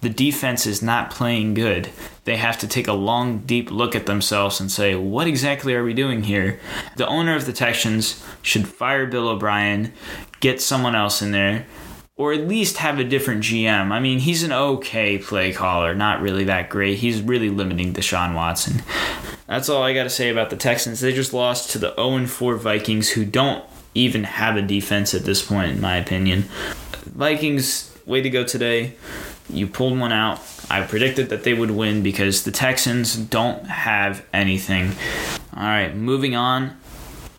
The 0.00 0.10
defense 0.10 0.66
is 0.66 0.82
not 0.82 1.10
playing 1.10 1.54
good 1.54 1.90
they 2.28 2.36
have 2.36 2.58
to 2.58 2.68
take 2.68 2.86
a 2.86 2.92
long, 2.92 3.38
deep 3.38 3.70
look 3.70 3.96
at 3.96 4.04
themselves 4.04 4.60
and 4.60 4.70
say, 4.70 4.94
what 4.94 5.26
exactly 5.26 5.74
are 5.74 5.82
we 5.82 5.94
doing 5.94 6.24
here? 6.24 6.60
The 6.96 7.06
owner 7.06 7.34
of 7.34 7.46
the 7.46 7.54
Texans 7.54 8.22
should 8.42 8.68
fire 8.68 9.06
Bill 9.06 9.28
O'Brien, 9.28 9.94
get 10.40 10.60
someone 10.60 10.94
else 10.94 11.22
in 11.22 11.32
there, 11.32 11.64
or 12.16 12.34
at 12.34 12.46
least 12.46 12.76
have 12.76 12.98
a 12.98 13.04
different 13.04 13.44
GM. 13.44 13.90
I 13.90 13.98
mean, 13.98 14.18
he's 14.18 14.42
an 14.42 14.52
okay 14.52 15.16
play 15.16 15.54
caller, 15.54 15.94
not 15.94 16.20
really 16.20 16.44
that 16.44 16.68
great. 16.68 16.98
He's 16.98 17.22
really 17.22 17.48
limiting 17.48 17.94
Deshaun 17.94 18.34
Watson. 18.34 18.82
That's 19.46 19.70
all 19.70 19.82
I 19.82 19.94
got 19.94 20.02
to 20.02 20.10
say 20.10 20.28
about 20.28 20.50
the 20.50 20.56
Texans. 20.56 21.00
They 21.00 21.14
just 21.14 21.32
lost 21.32 21.70
to 21.70 21.78
the 21.78 21.94
0 21.94 22.26
4 22.26 22.56
Vikings, 22.56 23.08
who 23.08 23.24
don't 23.24 23.64
even 23.94 24.24
have 24.24 24.54
a 24.54 24.60
defense 24.60 25.14
at 25.14 25.24
this 25.24 25.42
point, 25.42 25.72
in 25.72 25.80
my 25.80 25.96
opinion. 25.96 26.42
Vikings, 27.06 27.96
way 28.04 28.20
to 28.20 28.28
go 28.28 28.44
today. 28.44 28.96
You 29.50 29.66
pulled 29.66 29.98
one 29.98 30.12
out. 30.12 30.40
I 30.70 30.82
predicted 30.82 31.30
that 31.30 31.44
they 31.44 31.54
would 31.54 31.70
win 31.70 32.02
because 32.02 32.44
the 32.44 32.50
Texans 32.50 33.16
don't 33.16 33.66
have 33.66 34.24
anything. 34.32 34.92
All 35.56 35.62
right, 35.62 35.94
moving 35.94 36.34
on. 36.36 36.76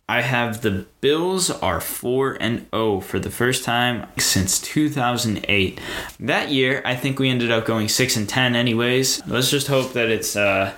I 0.10 0.22
have 0.22 0.64
the 0.64 0.88
Bills 1.02 1.52
are 1.52 1.80
4 1.80 2.38
and 2.42 2.66
0 2.74 3.02
for 3.02 3.20
the 3.20 3.30
first 3.30 3.64
time 3.64 4.08
since 4.18 4.60
2008. 4.60 5.80
That 6.20 6.50
year, 6.50 6.82
I 6.84 6.96
think 6.96 7.20
we 7.20 7.30
ended 7.30 7.52
up 7.52 7.66
going 7.66 7.88
6 7.88 8.18
and 8.18 8.28
10 8.28 8.56
anyways. 8.56 9.22
Let's 9.28 9.52
just 9.52 9.68
hope 9.68 9.94
that 9.94 10.10
it's 10.10 10.36
uh, 10.36 10.74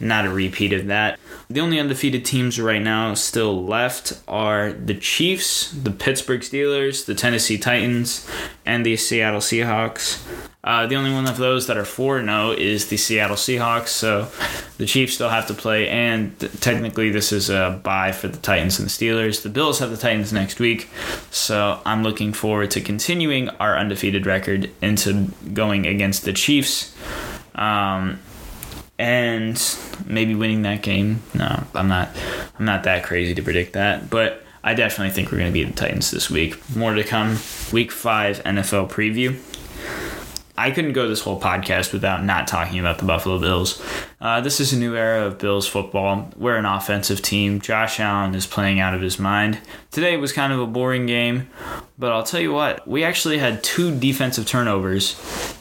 not 0.00 0.24
a 0.24 0.30
repeat 0.30 0.72
of 0.72 0.86
that. 0.86 1.20
The 1.50 1.58
only 1.58 1.80
undefeated 1.80 2.24
teams 2.24 2.60
right 2.60 2.80
now 2.80 3.14
still 3.14 3.64
left 3.64 4.12
are 4.28 4.72
the 4.72 4.94
Chiefs, 4.94 5.72
the 5.72 5.90
Pittsburgh 5.90 6.42
Steelers, 6.42 7.06
the 7.06 7.14
Tennessee 7.16 7.58
Titans, 7.58 8.30
and 8.64 8.86
the 8.86 8.96
Seattle 8.96 9.40
Seahawks. 9.40 10.22
Uh, 10.62 10.86
the 10.86 10.94
only 10.94 11.12
one 11.12 11.26
of 11.26 11.38
those 11.38 11.66
that 11.66 11.76
are 11.76 11.84
4 11.84 12.22
0 12.22 12.52
is 12.52 12.86
the 12.86 12.96
Seattle 12.96 13.34
Seahawks, 13.34 13.88
so 13.88 14.28
the 14.78 14.86
Chiefs 14.86 15.14
still 15.14 15.28
have 15.28 15.48
to 15.48 15.54
play, 15.54 15.88
and 15.88 16.38
th- 16.38 16.52
technically, 16.60 17.10
this 17.10 17.32
is 17.32 17.50
a 17.50 17.80
bye 17.82 18.12
for 18.12 18.28
the 18.28 18.38
Titans 18.38 18.78
and 18.78 18.86
the 18.86 18.92
Steelers. 18.92 19.42
The 19.42 19.48
Bills 19.48 19.80
have 19.80 19.90
the 19.90 19.96
Titans 19.96 20.32
next 20.32 20.60
week, 20.60 20.88
so 21.32 21.80
I'm 21.84 22.04
looking 22.04 22.32
forward 22.32 22.70
to 22.72 22.80
continuing 22.80 23.48
our 23.58 23.76
undefeated 23.76 24.24
record 24.24 24.70
into 24.80 25.32
going 25.52 25.84
against 25.84 26.24
the 26.24 26.32
Chiefs. 26.32 26.94
Um, 27.56 28.20
and 29.00 29.76
maybe 30.04 30.34
winning 30.34 30.62
that 30.62 30.82
game. 30.82 31.22
No, 31.32 31.64
I'm 31.74 31.88
not. 31.88 32.10
I'm 32.58 32.66
not 32.66 32.84
that 32.84 33.02
crazy 33.02 33.34
to 33.34 33.42
predict 33.42 33.72
that, 33.72 34.10
but 34.10 34.44
I 34.62 34.74
definitely 34.74 35.14
think 35.14 35.32
we're 35.32 35.38
going 35.38 35.50
to 35.50 35.54
beat 35.54 35.64
the 35.64 35.72
Titans 35.72 36.10
this 36.10 36.30
week. 36.30 36.60
More 36.76 36.92
to 36.92 37.02
come. 37.02 37.38
Week 37.72 37.90
five 37.90 38.44
NFL 38.44 38.90
preview. 38.90 39.40
I 40.58 40.70
couldn't 40.70 40.92
go 40.92 41.08
this 41.08 41.22
whole 41.22 41.40
podcast 41.40 41.94
without 41.94 42.22
not 42.22 42.46
talking 42.46 42.78
about 42.78 42.98
the 42.98 43.06
Buffalo 43.06 43.38
Bills. 43.40 43.82
Uh, 44.20 44.38
this 44.38 44.60
is 44.60 44.70
a 44.70 44.78
new 44.78 44.94
era 44.94 45.24
of 45.24 45.38
Bills 45.38 45.66
football. 45.66 46.30
We're 46.36 46.56
an 46.56 46.66
offensive 46.66 47.22
team. 47.22 47.58
Josh 47.58 47.98
Allen 47.98 48.34
is 48.34 48.46
playing 48.46 48.78
out 48.78 48.92
of 48.92 49.00
his 49.00 49.18
mind. 49.18 49.60
Today 49.90 50.18
was 50.18 50.30
kind 50.30 50.52
of 50.52 50.60
a 50.60 50.66
boring 50.66 51.06
game, 51.06 51.48
but 51.98 52.12
I'll 52.12 52.22
tell 52.22 52.40
you 52.40 52.52
what, 52.52 52.86
we 52.86 53.02
actually 53.02 53.38
had 53.38 53.64
two 53.64 53.98
defensive 53.98 54.46
turnovers, 54.46 55.14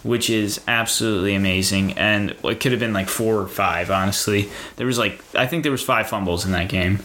which 0.03 0.29
is 0.29 0.59
absolutely 0.67 1.35
amazing. 1.35 1.93
And 1.93 2.31
it 2.43 2.59
could 2.59 2.73
have 2.73 2.79
been 2.81 2.91
like 2.91 3.07
four 3.07 3.37
or 3.37 3.47
five, 3.47 3.89
honestly. 3.89 4.49
There 4.75 4.85
was 4.85 4.97
like, 4.97 5.23
I 5.33 5.47
think 5.47 5.63
there 5.63 5.71
was 5.71 5.81
five 5.81 6.09
fumbles 6.09 6.45
in 6.45 6.51
that 6.51 6.67
game. 6.67 6.99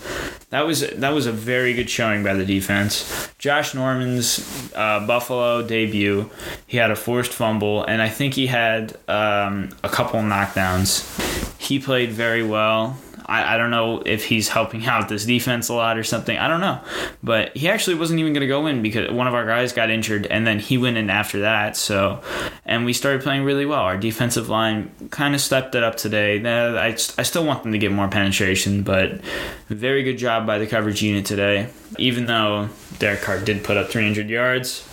That 0.51 0.67
was 0.67 0.88
that 0.88 1.11
was 1.11 1.27
a 1.27 1.33
very 1.33 1.75
good 1.75 1.90
showing 1.90 2.23
by 2.23 2.35
the 2.35 2.45
defense. 2.47 3.29
Josh 3.38 3.75
Norman's 3.75 4.71
uh, 4.75 5.05
Buffalo 5.05 5.67
debut, 5.67 6.31
he 6.67 6.77
had 6.77 6.93
a 6.93 6.97
forced 6.97 7.33
fumble, 7.33 7.85
and 7.85 8.01
I 8.01 8.09
think 8.09 8.35
he 8.35 8.47
had 8.47 8.97
um, 9.09 9.71
a 9.83 9.88
couple 9.88 10.21
knockdowns. 10.21 11.44
He 11.59 11.79
played 11.79 12.13
very 12.13 12.43
well. 12.43 12.97
I, 13.27 13.55
I 13.55 13.57
don't 13.57 13.71
know 13.71 14.03
if 14.05 14.25
he's 14.25 14.49
helping 14.49 14.85
out 14.87 15.09
this 15.09 15.25
defense 15.25 15.69
a 15.69 15.75
lot 15.75 15.99
or 15.99 16.05
something. 16.05 16.37
I 16.37 16.49
don't 16.49 16.61
know. 16.61 16.81
But 17.23 17.57
he 17.57 17.69
actually 17.69 17.97
wasn't 17.97 18.21
even 18.21 18.33
going 18.33 18.43
to 18.43 18.47
go 18.47 18.67
in 18.67 18.83
because 18.83 19.11
one 19.11 19.27
of 19.27 19.35
our 19.35 19.47
guys 19.47 19.73
got 19.73 19.91
injured 19.91 20.27
and 20.27 20.47
then 20.47 20.59
he 20.59 20.79
went 20.79 20.97
in 20.97 21.11
after 21.11 21.41
that. 21.41 21.77
So, 21.77 22.23
and 22.65 22.85
we 22.85 22.93
started 22.93 23.23
playing 23.23 23.45
really 23.45 23.67
well. 23.67 23.81
Our 23.81 23.97
defensive 23.97 24.49
line 24.49 24.91
kind 25.11 25.35
of 25.35 25.41
stepped 25.41 25.75
it 25.75 25.83
up 25.83 25.97
today. 25.97 26.45
I, 26.45 26.89
I 26.89 27.23
still 27.23 27.45
want 27.45 27.63
them 27.63 27.73
to 27.73 27.79
get 27.79 27.93
more 27.93 28.09
penetration, 28.09 28.83
but 28.83 29.21
very 29.69 30.03
good 30.03 30.19
job 30.19 30.47
by 30.47 30.59
the 30.59 30.67
coverage 30.67 31.03
unit 31.03 31.25
today. 31.25 31.69
Even 31.99 32.27
though 32.27 32.69
Derek 32.99 33.23
Carr 33.23 33.41
did 33.41 33.65
put 33.65 33.77
up 33.77 33.89
300 33.89 34.29
yards, 34.29 34.89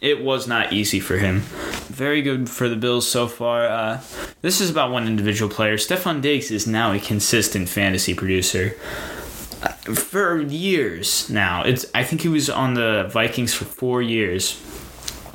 it 0.00 0.22
was 0.22 0.46
not 0.46 0.72
easy 0.72 1.00
for 1.00 1.16
him. 1.16 1.40
Very 1.88 2.22
good 2.22 2.50
for 2.50 2.68
the 2.68 2.76
Bills 2.76 3.08
so 3.08 3.26
far. 3.26 3.66
Uh, 3.66 4.00
this 4.42 4.60
is 4.60 4.70
about 4.70 4.90
one 4.90 5.06
individual 5.06 5.50
player. 5.50 5.76
Stefon 5.76 6.20
Diggs 6.20 6.50
is 6.50 6.66
now 6.66 6.92
a 6.92 6.98
consistent 6.98 7.68
fantasy 7.68 8.14
producer. 8.14 8.76
Uh, 9.62 9.68
for 9.94 10.40
years 10.42 11.30
now, 11.30 11.62
it's 11.62 11.86
I 11.94 12.04
think 12.04 12.22
he 12.22 12.28
was 12.28 12.50
on 12.50 12.74
the 12.74 13.08
Vikings 13.12 13.54
for 13.54 13.64
four 13.64 14.02
years 14.02 14.60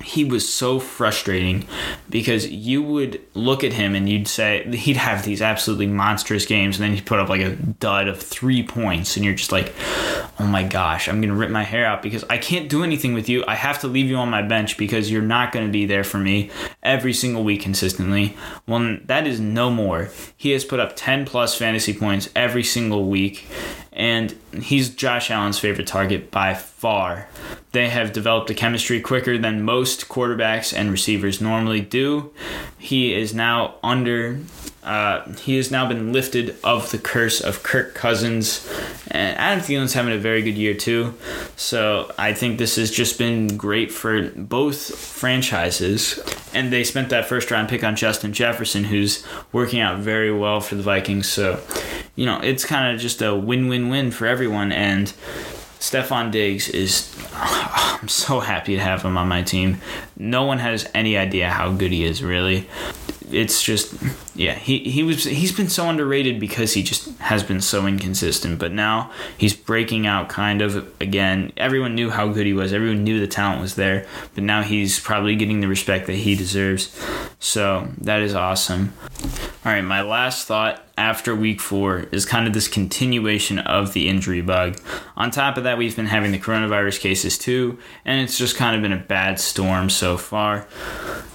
he 0.10 0.26
was 0.26 0.52
so 0.52 0.80
frustrating 0.80 1.68
because 2.10 2.48
you 2.48 2.82
would 2.82 3.22
look 3.36 3.64
at 3.64 3.74
him 3.74 3.94
and 3.94 4.10
you'd 4.10 4.28
say 4.28 4.68
he'd 4.76 4.98
have 4.98 5.24
these 5.24 5.40
absolutely 5.40 5.86
monstrous 5.86 6.48
games 6.48 6.78
and 6.78 6.84
then 6.84 6.96
he'd 6.96 7.06
put 7.06 7.20
up 7.20 7.30
like 7.30 7.42
a 7.42 7.56
dud 7.56 8.08
of 8.08 8.20
three 8.20 8.64
points 8.64 9.16
and 9.16 9.24
you're 9.24 9.36
just 9.36 9.52
like 9.52 9.72
oh 10.40 10.48
my 10.48 10.64
gosh 10.64 11.08
i'm 11.08 11.22
gonna 11.22 11.36
rip 11.36 11.52
my 11.52 11.64
hair 11.64 11.86
out 11.86 12.02
because 12.02 12.24
i 12.28 12.40
can't 12.40 12.70
do 12.70 12.84
anything 12.84 13.14
with 13.14 13.30
you. 13.30 13.44
I 13.48 13.54
have 13.54 13.80
to 13.82 13.88
leave 13.88 14.08
you 14.08 14.16
on 14.16 14.30
my 14.30 14.42
bench 14.42 14.78
because 14.78 15.12
you're 15.12 15.22
not 15.22 15.52
gonna 15.52 15.70
be 15.70 15.86
there 15.86 16.04
for 16.04 16.18
me 16.18 16.50
every 16.82 17.14
single 17.14 17.44
week 17.44 17.62
consistently. 17.62 18.36
Well 18.66 18.98
that 19.06 19.28
is 19.28 19.40
no 19.40 19.70
more. 19.70 20.10
He 20.36 20.52
has 20.52 20.66
put 20.66 20.80
up 20.80 20.96
10 20.96 21.26
plus 21.26 21.56
fantasy 21.56 21.94
points 21.94 22.30
every 22.36 22.64
single 22.64 23.06
week 23.06 23.46
and 24.00 24.34
he's 24.54 24.90
Josh 24.90 25.30
Allen's 25.30 25.60
favorite 25.60 25.86
target 25.86 26.32
by 26.32 26.54
far. 26.54 27.28
They 27.74 27.90
have 27.90 28.14
developed 28.14 28.50
a 28.50 28.54
chemistry 28.54 29.02
quicker 29.02 29.38
than 29.38 29.62
most 29.62 30.08
quarterbacks 30.08 30.74
and 30.74 30.90
receivers 30.90 31.42
normally 31.42 31.82
do. 31.82 32.32
He 32.78 33.14
is 33.14 33.34
now 33.34 33.76
under. 33.84 34.40
Uh, 34.84 35.32
he 35.34 35.58
has 35.58 35.72
now 35.72 35.88
been 35.88 36.14
lifted 36.14 36.56
of 36.64 36.90
the 36.92 36.98
curse 36.98 37.42
of 37.42 37.64
Kirk 37.64 37.94
Cousins, 37.94 38.68
and 39.10 39.38
Adam 39.38 39.64
Thielen's 39.64 39.94
having 39.94 40.14
a 40.14 40.18
very 40.18 40.42
good 40.42 40.58
year 40.58 40.74
too. 40.74 41.16
So 41.56 42.12
I 42.18 42.34
think 42.34 42.58
this 42.58 42.78
has 42.78 42.90
just 42.90 43.18
been 43.18 43.58
great 43.58 43.92
for 43.92 44.30
both 44.30 44.96
franchises. 44.96 46.20
And 46.54 46.74
they 46.74 46.84
spent 46.84 47.10
that 47.10 47.28
first 47.28 47.52
round 47.52 47.70
pick 47.70 47.84
on 47.84 47.96
Justin 47.96 48.34
Jefferson, 48.34 48.86
who's 48.86 49.26
working 49.52 49.80
out 49.80 50.00
very 50.00 50.32
well 50.32 50.62
for 50.62 50.76
the 50.76 50.84
Vikings. 50.84 51.28
So 51.28 51.62
you 52.16 52.26
know, 52.26 52.40
it's 52.42 52.66
kind 52.66 52.94
of 52.94 53.02
just 53.02 53.22
a 53.22 53.34
win-win-win 53.34 54.12
for 54.12 54.26
everyone. 54.26 54.74
And 54.74 55.14
Stefon 55.80 56.32
Diggs 56.32 56.70
is, 56.70 57.16
I'm 57.34 58.08
so 58.08 58.40
happy 58.40 58.76
to 58.76 58.82
have 58.82 59.02
him 59.02 59.18
on 59.18 59.28
my 59.28 59.42
team. 59.42 59.82
No 60.18 60.44
one 60.44 60.60
has 60.60 60.90
any 60.94 61.18
idea 61.18 61.50
how 61.50 61.72
good 61.72 61.92
he 61.92 62.04
is, 62.04 62.22
really. 62.22 62.68
It's 63.32 63.62
just 63.62 63.94
yeah 64.34 64.56
he 64.56 64.80
he 64.80 65.04
was 65.04 65.24
he's 65.24 65.52
been 65.52 65.70
so 65.70 65.88
underrated 65.88 66.40
because 66.40 66.74
he 66.74 66.82
just 66.82 67.16
has 67.20 67.44
been 67.44 67.62
so 67.62 67.86
inconsistent 67.86 68.58
but 68.58 68.72
now 68.72 69.12
he's 69.38 69.54
breaking 69.54 70.08
out 70.08 70.30
kind 70.30 70.64
of 70.64 70.92
again. 71.00 71.54
Everyone 71.56 71.94
knew 71.94 72.10
how 72.10 72.30
good 72.30 72.48
he 72.48 72.54
was. 72.54 72.74
Everyone 72.74 73.04
knew 73.04 73.20
the 73.20 73.28
talent 73.28 73.62
was 73.62 73.76
there 73.76 74.08
but 74.34 74.44
now 74.44 74.64
he's 74.64 75.00
probably 75.00 75.36
getting 75.36 75.62
the 75.62 75.68
respect 75.68 76.08
that 76.08 76.16
he 76.16 76.34
deserves. 76.34 76.90
So 77.40 77.90
that 78.00 78.22
is 78.22 78.34
awesome 78.34 78.94
all 79.66 79.74
right 79.74 79.82
my 79.82 80.02
last 80.02 80.48
thought 80.48 80.82
after 80.98 81.36
week 81.36 81.60
four 81.60 82.00
is 82.12 82.26
kind 82.26 82.48
of 82.48 82.54
this 82.54 82.68
continuation 82.68 83.60
of 83.60 83.94
the 83.94 84.08
injury 84.08 84.42
bug 84.42 84.80
on 85.18 85.32
top 85.32 85.58
of 85.58 85.64
that 85.64 85.78
we've 85.78 85.96
been 85.96 86.06
having 86.06 86.32
the 86.32 86.40
coronavirus 86.40 87.00
cases 87.00 87.38
too 87.38 87.78
and 88.06 88.22
it's 88.22 88.38
just 88.38 88.56
kind 88.56 88.76
of 88.76 88.82
been 88.82 88.94
a 88.94 88.98
bad 88.98 89.40
storm 89.40 89.90
so 89.90 90.18
far 90.18 90.66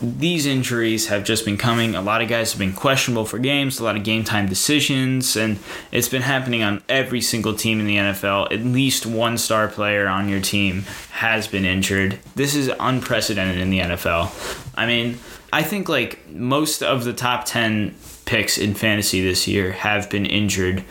these 0.00 0.46
injuries 0.46 1.06
have 1.06 1.24
just 1.24 1.44
been 1.44 1.56
coming. 1.56 1.94
A 1.94 2.02
lot 2.02 2.20
of 2.22 2.28
guys 2.28 2.52
have 2.52 2.58
been 2.58 2.72
questionable 2.72 3.24
for 3.24 3.38
games, 3.38 3.78
a 3.78 3.84
lot 3.84 3.96
of 3.96 4.04
game 4.04 4.24
time 4.24 4.46
decisions, 4.46 5.36
and 5.36 5.58
it's 5.92 6.08
been 6.08 6.22
happening 6.22 6.62
on 6.62 6.82
every 6.88 7.20
single 7.20 7.54
team 7.54 7.80
in 7.80 7.86
the 7.86 7.96
NFL. 7.96 8.52
At 8.52 8.64
least 8.64 9.06
one 9.06 9.38
star 9.38 9.68
player 9.68 10.06
on 10.06 10.28
your 10.28 10.40
team 10.40 10.82
has 11.12 11.46
been 11.46 11.64
injured. 11.64 12.18
This 12.34 12.54
is 12.54 12.70
unprecedented 12.80 13.58
in 13.58 13.70
the 13.70 13.80
NFL. 13.80 14.30
I 14.74 14.86
mean, 14.86 15.18
I 15.52 15.62
think 15.62 15.88
like 15.88 16.28
most 16.28 16.82
of 16.82 17.04
the 17.04 17.12
top 17.12 17.44
10 17.44 17.94
picks 18.24 18.58
in 18.58 18.74
fantasy 18.74 19.22
this 19.22 19.46
year 19.46 19.72
have 19.72 20.10
been 20.10 20.26
injured 20.26 20.84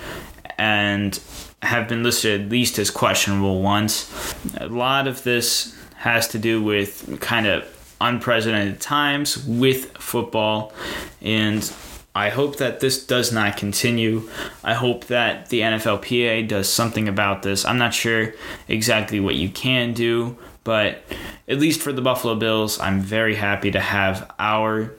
and 0.57 1.19
have 1.61 1.87
been 1.87 2.03
listed 2.03 2.41
at 2.41 2.49
least 2.49 2.77
as 2.77 2.91
questionable 2.91 3.61
once. 3.61 4.35
A 4.57 4.67
lot 4.67 5.07
of 5.07 5.23
this 5.23 5.77
has 5.95 6.27
to 6.29 6.39
do 6.39 6.61
with 6.61 7.19
kind 7.21 7.47
of 7.47 7.95
unprecedented 8.01 8.81
times 8.81 9.45
with 9.45 9.97
football. 9.97 10.73
And 11.21 11.71
I 12.15 12.29
hope 12.29 12.57
that 12.57 12.79
this 12.79 13.05
does 13.05 13.31
not 13.31 13.57
continue. 13.57 14.29
I 14.63 14.73
hope 14.73 15.05
that 15.05 15.49
the 15.49 15.61
NFLPA 15.61 16.47
does 16.47 16.69
something 16.69 17.07
about 17.07 17.41
this. 17.41 17.65
I'm 17.65 17.77
not 17.77 17.93
sure 17.93 18.33
exactly 18.67 19.19
what 19.19 19.35
you 19.35 19.49
can 19.49 19.93
do, 19.93 20.37
but 20.63 21.03
at 21.47 21.59
least 21.59 21.81
for 21.81 21.91
the 21.91 22.01
Buffalo 22.01 22.35
Bills, 22.35 22.79
I'm 22.79 22.99
very 22.99 23.35
happy 23.35 23.71
to 23.71 23.79
have 23.79 24.31
our 24.37 24.93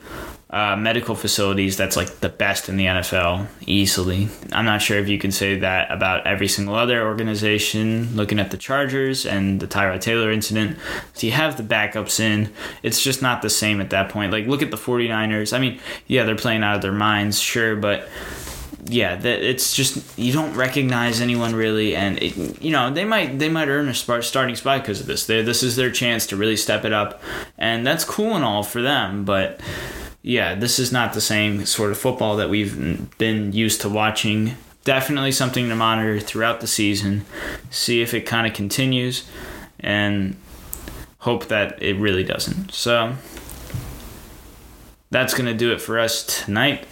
uh, 0.55 0.73
medical 0.73 1.15
facilities 1.15 1.75
that's 1.75 1.97
like 1.97 2.21
the 2.21 2.29
best 2.29 2.69
in 2.69 2.77
the 2.77 2.85
NFL 2.85 3.45
easily. 3.67 4.29
I'm 4.53 4.63
not 4.63 4.81
sure 4.81 4.97
if 4.97 5.09
you 5.09 5.19
can 5.19 5.31
say 5.31 5.59
that 5.59 5.91
about 5.91 6.25
every 6.25 6.47
single 6.47 6.75
other 6.75 7.05
organization. 7.05 8.15
Looking 8.15 8.39
at 8.39 8.51
the 8.51 8.57
Chargers 8.57 9.25
and 9.25 9.59
the 9.59 9.67
Tyrod 9.67 9.99
Taylor 9.99 10.31
incident, 10.31 10.77
so 11.13 11.27
you 11.27 11.33
have 11.33 11.57
the 11.57 11.63
backups 11.63 12.21
in. 12.21 12.53
It's 12.83 13.03
just 13.03 13.21
not 13.21 13.41
the 13.41 13.49
same 13.49 13.81
at 13.81 13.89
that 13.89 14.07
point. 14.07 14.31
Like 14.31 14.47
look 14.47 14.61
at 14.61 14.71
the 14.71 14.77
49ers. 14.77 15.51
I 15.51 15.59
mean, 15.59 15.77
yeah, 16.07 16.23
they're 16.23 16.37
playing 16.37 16.63
out 16.63 16.77
of 16.77 16.81
their 16.81 16.93
minds, 16.93 17.37
sure, 17.37 17.75
but 17.75 18.07
yeah, 18.85 19.21
it's 19.21 19.75
just 19.75 20.17
you 20.17 20.31
don't 20.31 20.55
recognize 20.55 21.19
anyone 21.19 21.53
really, 21.53 21.97
and 21.97 22.17
it, 22.23 22.61
you 22.61 22.71
know 22.71 22.93
they 22.93 23.03
might 23.03 23.39
they 23.39 23.49
might 23.49 23.67
earn 23.67 23.89
a 23.89 23.93
starting 23.93 24.55
spot 24.55 24.83
because 24.83 25.01
of 25.01 25.05
this. 25.05 25.25
They, 25.25 25.41
this 25.41 25.63
is 25.63 25.75
their 25.75 25.91
chance 25.91 26.25
to 26.27 26.37
really 26.37 26.55
step 26.55 26.85
it 26.85 26.93
up, 26.93 27.21
and 27.57 27.85
that's 27.85 28.05
cool 28.05 28.37
and 28.37 28.45
all 28.45 28.63
for 28.63 28.81
them, 28.81 29.25
but 29.25 29.59
yeah, 30.25 30.55
this 30.55 30.79
is 30.79 30.91
not 30.91 31.13
the 31.13 31.21
same 31.21 31.67
sort 31.67 31.91
of 31.91 31.99
football 31.99 32.35
that 32.37 32.49
we've 32.49 33.15
been 33.19 33.53
used 33.53 33.81
to 33.81 33.89
watching 33.89 34.55
definitely 34.83 35.31
something 35.31 35.69
to 35.69 35.75
monitor 35.75 36.19
throughout 36.19 36.61
the 36.61 36.67
season, 36.67 37.25
see 37.69 38.01
if 38.01 38.11
it 38.11 38.21
kind 38.21 38.47
of 38.47 38.53
continues, 38.53 39.29
and 39.79 40.35
hope 41.19 41.45
that 41.49 41.79
it 41.79 41.95
really 41.97 42.23
doesn't. 42.23 42.73
So 42.73 43.15
that's 45.11 45.35
going 45.35 45.45
to 45.45 45.53
do 45.53 45.71
it 45.71 45.79
for 45.79 45.99
us 45.99 46.43
tonight. 46.43 46.85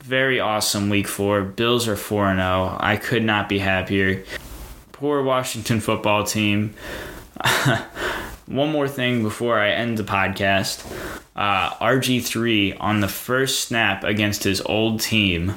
Very 0.00 0.40
awesome 0.40 0.88
week 0.88 1.08
four. 1.08 1.42
Bills 1.42 1.86
are 1.88 1.96
4 1.96 2.34
0. 2.36 2.76
I 2.80 2.96
could 2.96 3.22
not 3.22 3.50
be 3.50 3.58
happier. 3.58 4.24
Poor 4.92 5.22
Washington 5.22 5.80
football 5.80 6.24
team. 6.24 6.72
One 8.48 8.72
more 8.72 8.88
thing 8.88 9.22
before 9.22 9.58
I 9.58 9.70
end 9.72 9.98
the 9.98 10.04
podcast. 10.04 10.90
Uh, 11.36 11.70
RG3 11.74 12.78
on 12.80 13.00
the 13.00 13.08
first 13.08 13.60
snap 13.68 14.04
against 14.04 14.42
his 14.44 14.62
old 14.62 15.00
team 15.00 15.54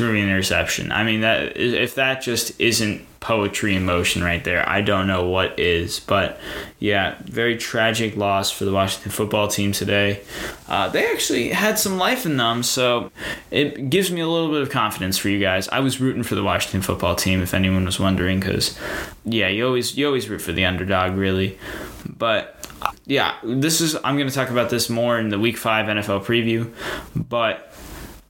an 0.00 0.16
interception. 0.16 0.92
I 0.92 1.04
mean 1.04 1.20
that 1.20 1.56
if 1.56 1.94
that 1.96 2.22
just 2.22 2.58
isn't 2.60 3.06
poetry 3.20 3.74
in 3.74 3.86
motion 3.86 4.22
right 4.22 4.44
there, 4.44 4.68
I 4.68 4.82
don't 4.82 5.06
know 5.06 5.28
what 5.28 5.58
is. 5.58 5.98
But 5.98 6.38
yeah, 6.78 7.16
very 7.24 7.56
tragic 7.56 8.16
loss 8.16 8.50
for 8.50 8.66
the 8.66 8.72
Washington 8.72 9.10
football 9.10 9.48
team 9.48 9.72
today. 9.72 10.20
Uh, 10.68 10.88
they 10.88 11.10
actually 11.10 11.48
had 11.48 11.78
some 11.78 11.96
life 11.96 12.26
in 12.26 12.36
them, 12.36 12.62
so 12.62 13.10
it 13.50 13.88
gives 13.88 14.10
me 14.10 14.20
a 14.20 14.28
little 14.28 14.50
bit 14.50 14.62
of 14.62 14.70
confidence 14.70 15.16
for 15.16 15.30
you 15.30 15.40
guys. 15.40 15.68
I 15.68 15.80
was 15.80 16.00
rooting 16.00 16.22
for 16.22 16.34
the 16.34 16.44
Washington 16.44 16.82
football 16.82 17.14
team, 17.14 17.42
if 17.42 17.54
anyone 17.54 17.84
was 17.86 17.98
wondering, 17.98 18.40
because 18.40 18.78
yeah, 19.24 19.48
you 19.48 19.66
always 19.66 19.96
you 19.96 20.06
always 20.06 20.28
root 20.28 20.42
for 20.42 20.52
the 20.52 20.66
underdog, 20.66 21.16
really. 21.16 21.58
But 22.06 22.68
yeah, 23.06 23.36
this 23.42 23.80
is 23.80 23.96
I'm 24.04 24.16
going 24.16 24.28
to 24.28 24.34
talk 24.34 24.50
about 24.50 24.70
this 24.70 24.90
more 24.90 25.18
in 25.18 25.30
the 25.30 25.38
Week 25.38 25.56
Five 25.56 25.86
NFL 25.86 26.24
preview, 26.24 26.72
but 27.14 27.72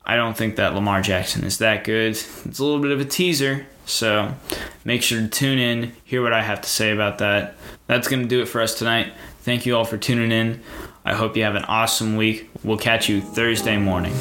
I 0.07 0.17
don't 0.17 0.37
think 0.37 0.57
that 0.57 0.75
Lamar 0.75 1.01
Jackson 1.01 1.45
is 1.45 1.59
that 1.59 1.85
good. 1.85 2.13
It's 2.13 2.59
a 2.59 2.65
little 2.65 2.81
bit 2.81 2.91
of 2.91 3.01
a 3.01 3.05
teaser, 3.05 3.67
so 3.87 4.35
make 4.85 5.03
sure 5.03 5.21
to 5.21 5.29
tune 5.29 5.59
in, 5.59 5.93
hear 6.05 6.23
what 6.23 6.33
I 6.33 6.43
have 6.43 6.61
to 6.61 6.69
say 6.69 6.93
about 6.93 7.19
that. 7.19 7.57
That's 7.87 8.09
going 8.09 8.23
to 8.23 8.29
do 8.29 8.43
it 8.43 8.47
for 8.47 8.61
us 8.61 8.79
tonight. 8.79 9.13
Thank 9.41 9.67
you 9.67 9.77
all 9.77 9.85
for 9.85 9.97
tuning 9.97 10.33
in. 10.33 10.63
I 11.05 11.15
hope 11.15 11.37
you 11.37 11.45
have 11.45 11.55
an 11.55 11.65
awesome 11.65 12.17
week. 12.17 12.51
We'll 12.63 12.79
catch 12.79 13.09
you 13.09 13.21
Thursday 13.21 13.77
morning. 13.79 14.15